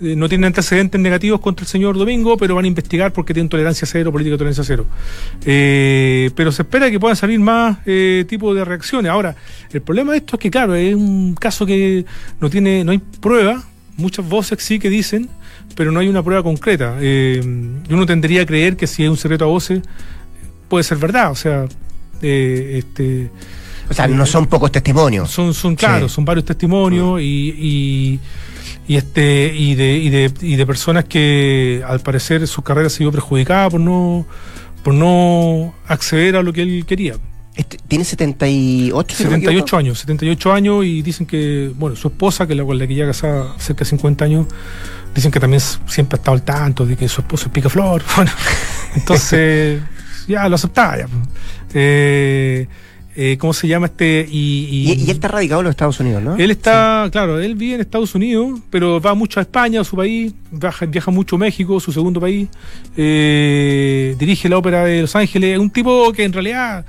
eh, 0.02 0.16
no 0.16 0.30
tienen 0.30 0.46
antecedentes 0.46 1.00
negativos 1.00 1.40
contra 1.40 1.64
el 1.64 1.68
señor 1.68 1.98
Domingo, 1.98 2.38
pero 2.38 2.56
van 2.56 2.66
a 2.66 2.68
investigar 2.68 3.12
porque 3.14 3.34
tienen 3.34 3.50
tolerancia 3.50 3.88
cero, 3.88 4.12
política 4.12 4.34
de 4.34 4.38
tolerancia 4.38 4.64
cero. 4.64 4.86
Eh, 5.46 6.32
pero 6.36 6.52
se 6.52 6.62
espera 6.62 6.90
que 6.90 7.00
puedan 7.00 7.16
salir 7.16 7.40
más 7.40 7.80
eh, 7.86 8.26
tipos 8.28 8.56
de 8.56 8.66
reacciones. 8.66 9.12
Ahora, 9.12 9.36
el 9.72 9.82
problema 9.82 10.12
de 10.14 10.20
esto 10.20 10.36
es 10.36 10.40
que, 10.42 10.52
claro, 10.52 10.76
es 10.76 10.96
un 10.96 11.36
caso 11.36 11.66
que 11.66 12.06
no 12.40 12.50
tiene, 12.50 12.84
no 12.84 12.92
hay 12.92 13.00
prueba, 13.00 13.64
muchas 13.98 14.28
voces 14.28 14.62
sí 14.64 14.80
que 14.80 14.90
dicen, 14.90 15.30
pero 15.76 15.92
no 15.92 16.00
hay 16.00 16.08
una 16.08 16.24
prueba 16.24 16.44
concreta. 16.44 16.98
Eh, 17.00 17.42
uno 17.90 18.06
tendría 18.06 18.42
a 18.42 18.46
creer 18.46 18.76
que 18.76 18.88
si 18.88 19.04
es 19.04 19.10
un 19.10 19.18
secreto 19.18 19.46
a 19.46 19.48
voces, 19.48 19.82
puede 20.68 20.84
ser 20.84 20.98
verdad. 20.98 21.32
O 21.32 21.36
sea, 21.36 21.66
eh, 22.22 22.76
este. 22.80 23.30
O 23.90 23.94
sea, 23.94 24.08
no 24.08 24.26
son 24.26 24.46
pocos 24.48 24.72
testimonios. 24.72 25.30
Son, 25.32 25.54
son 25.54 25.76
claro, 25.76 26.08
Sí. 26.08 26.16
son 26.16 26.26
varios 26.26 26.46
testimonios 26.46 27.20
y, 27.22 27.56
y, 27.58 28.20
y 28.90 28.96
este 28.98 29.54
y 29.56 29.76
de, 29.76 29.98
y 29.98 30.10
de 30.10 30.34
y 30.42 30.56
de 30.56 30.66
personas 30.66 31.06
que 31.06 31.84
al 31.88 32.00
parecer 32.00 32.48
su 32.48 32.64
carrera 32.64 32.90
se 32.90 33.04
vio 33.04 33.12
perjudicada 33.12 33.70
por 33.70 33.80
no 33.80 34.26
por 34.84 34.96
no 34.96 35.76
acceder 35.86 36.36
a 36.36 36.42
lo 36.42 36.52
que 36.52 36.64
él 36.64 36.86
quería. 36.88 37.14
Este, 37.56 37.78
Tiene 37.88 38.04
78, 38.04 39.16
si 39.16 39.24
no 39.26 39.30
me 39.30 39.36
78 39.36 39.52
equivoco. 39.52 39.78
años, 39.78 40.00
78 40.00 40.54
años 40.54 40.86
y 40.86 41.04
dicen 41.04 41.28
que, 41.28 41.72
bueno, 41.76 41.96
su 41.96 42.08
esposa, 42.08 42.48
que 42.48 42.56
la 42.56 42.64
con 42.64 42.80
la 42.80 42.88
que 42.88 42.96
ya 42.96 43.06
casada 43.06 43.54
cerca 43.60 43.80
de 43.80 43.90
50 43.92 44.26
años, 44.26 44.48
dicen 45.14 45.30
que 45.30 45.40
también 45.40 45.62
siempre 45.86 46.16
ha 46.16 46.20
estado 46.20 46.36
al 46.36 46.42
tanto 46.42 46.84
de 46.84 46.96
que 46.96 47.08
su 47.08 47.22
esposo 47.22 47.46
es 47.46 47.52
picaflor. 47.52 48.02
Bueno, 48.16 48.32
entonces 48.96 49.82
ya 50.28 50.50
lo 50.50 50.56
aceptaba 50.56 50.98
ya. 50.98 51.08
Eh, 51.76 52.68
eh, 53.22 53.38
¿Cómo 53.38 53.52
se 53.52 53.68
llama 53.68 53.88
este? 53.88 54.26
Y, 54.32 54.66
Y, 54.70 54.94
y 54.94 55.04
él 55.04 55.10
está 55.10 55.28
radicado 55.28 55.60
en 55.60 55.66
los 55.66 55.72
Estados 55.72 56.00
Unidos, 56.00 56.24
¿no? 56.24 56.38
él 56.38 56.52
está, 56.52 57.10
claro, 57.12 57.38
él 57.42 57.56
vive 57.56 57.76
en 57.76 57.82
Estados 57.82 58.16
Unidos, 58.16 58.62
pero 58.70 59.02
va 59.02 59.14
mucho 59.14 59.42
a 59.42 59.44
España, 59.44 59.82
a 59.82 59.84
su 59.84 59.98
país, 59.98 60.34
viaja, 60.52 60.86
viaja 60.86 61.12
mucho 61.12 61.36
a 61.36 61.40
México, 61.40 61.80
su 61.82 61.92
segundo 61.92 62.22
país, 62.22 62.48
eh, 62.96 64.16
dirige 64.18 64.48
la 64.48 64.58
ópera 64.58 64.86
de 64.86 65.02
Los 65.02 65.16
Ángeles, 65.16 65.54
es 65.56 65.60
un 65.60 65.70
tipo 65.70 66.12
que 66.14 66.24
en 66.24 66.32
realidad 66.34 66.86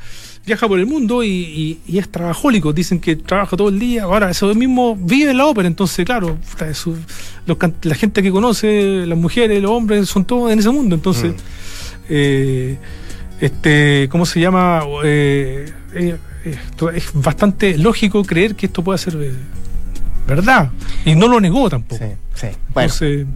viaja 0.47 0.69
por 0.69 0.79
el 0.79 0.87
mundo 0.87 1.23
y, 1.25 1.79
es 1.93 2.09
trabajólico, 2.09 2.73
dicen 2.73 2.99
que 3.01 3.17
trabaja 3.17 3.57
todo 3.57 3.69
el 3.69 3.79
día, 3.79 4.05
ahora 4.05 4.31
eso 4.31 4.55
mismo 4.55 4.97
vive 4.97 5.31
en 5.33 5.37
la 5.37 5.47
ópera, 5.47 5.67
entonces 5.69 6.05
claro, 6.05 6.39
su- 6.75 6.97
los 7.47 7.57
la 7.83 7.95
gente 7.95 8.23
que 8.23 8.31
conoce, 8.31 9.05
las 9.07 9.19
mujeres, 9.19 9.61
los 9.61 9.71
hombres, 9.73 10.09
son 10.09 10.25
todos 10.25 10.53
en 10.53 10.59
ese 10.61 10.71
mundo, 10.71 10.95
entonces... 10.95 11.33
eh, 12.09 12.79
este, 13.41 14.09
¿cómo 14.11 14.27
se 14.27 14.41
llama? 14.41 14.83
Eh, 15.05 15.73
eh, 15.95 16.17
es 16.95 17.11
bastante 17.15 17.77
lógico 17.79 18.25
creer 18.25 18.55
que 18.55 18.67
esto 18.67 18.83
pueda 18.83 18.99
ser 18.99 19.17
eh, 19.21 19.33
verdad. 20.27 20.71
Y 21.05 21.15
no 21.15 21.29
lo 21.29 21.41
negó 21.41 21.69
tampoco. 21.69 22.03
Sí, 22.05 22.11
sí. 22.35 22.47
Bueno, 22.73 22.93
Entonces, 22.93 23.27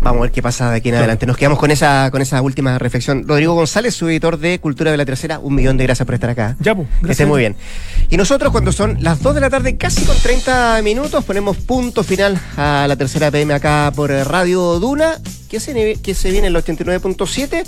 vamos 0.00 0.18
a 0.20 0.22
ver 0.22 0.30
qué 0.30 0.42
pasa 0.42 0.70
de 0.70 0.76
aquí 0.76 0.88
en 0.88 0.92
Claro. 0.92 1.04
adelante. 1.04 1.26
Nos 1.26 1.36
quedamos 1.36 1.58
con 1.58 1.70
esa, 1.70 2.10
con 2.10 2.22
esa 2.22 2.40
última 2.42 2.78
reflexión. 2.78 3.26
Rodrigo 3.26 3.54
González, 3.54 3.94
su 3.94 4.08
editor 4.08 4.38
de 4.38 4.58
Cultura 4.60 4.90
de 4.90 4.96
la 4.96 5.04
Tercera, 5.04 5.38
un 5.40 5.54
millón 5.54 5.76
de 5.76 5.84
gracias 5.84 6.06
por 6.06 6.14
estar 6.14 6.30
acá. 6.30 6.56
ya, 6.60 6.74
pues, 6.74 6.86
Que 6.88 6.94
esté 6.94 7.06
gracias. 7.06 7.28
muy 7.28 7.40
bien. 7.40 7.56
Y 8.10 8.16
nosotros, 8.16 8.52
cuando 8.52 8.70
son 8.72 8.98
las 9.00 9.20
2 9.22 9.34
de 9.34 9.40
la 9.40 9.50
tarde, 9.50 9.76
casi 9.76 10.04
con 10.04 10.16
30 10.16 10.80
minutos, 10.82 11.24
ponemos 11.24 11.56
punto 11.56 12.04
final 12.04 12.38
a 12.56 12.86
la 12.88 12.96
tercera 12.96 13.30
PM 13.30 13.52
acá 13.54 13.92
por 13.94 14.10
eh, 14.10 14.22
Radio 14.24 14.78
Duna, 14.78 15.18
que 15.48 15.58
se, 15.58 15.96
que 16.00 16.14
se 16.14 16.30
viene 16.30 16.48
en 16.48 16.56
el 16.56 16.62
89.7. 16.62 17.64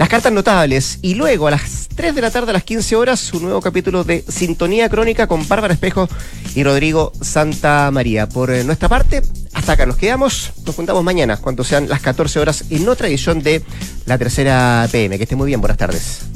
Las 0.00 0.08
cartas 0.08 0.32
notables. 0.32 0.98
Y 1.02 1.14
luego, 1.14 1.46
a 1.46 1.50
las 1.50 1.86
3 1.94 2.14
de 2.14 2.22
la 2.22 2.30
tarde, 2.30 2.48
a 2.48 2.52
las 2.54 2.64
15 2.64 2.96
horas, 2.96 3.34
un 3.34 3.42
nuevo 3.42 3.60
capítulo 3.60 4.02
de 4.02 4.24
Sintonía 4.26 4.88
Crónica 4.88 5.26
con 5.26 5.46
Bárbara 5.46 5.74
Espejo 5.74 6.08
y 6.54 6.64
Rodrigo 6.64 7.12
Santa 7.20 7.90
María. 7.90 8.26
Por 8.26 8.50
eh, 8.50 8.64
nuestra 8.64 8.88
parte, 8.88 9.20
hasta 9.52 9.72
acá 9.72 9.84
nos 9.84 9.96
quedamos. 9.96 10.52
Nos 10.64 10.74
juntamos 10.74 11.04
mañana, 11.04 11.36
cuando 11.36 11.64
sean 11.64 11.86
las 11.86 12.00
14 12.00 12.40
horas, 12.40 12.64
en 12.70 12.88
otra 12.88 13.08
edición 13.08 13.42
de 13.42 13.62
la 14.06 14.16
tercera 14.16 14.88
PM. 14.90 15.18
Que 15.18 15.24
esté 15.24 15.36
muy 15.36 15.48
bien. 15.48 15.60
Buenas 15.60 15.76
tardes. 15.76 16.29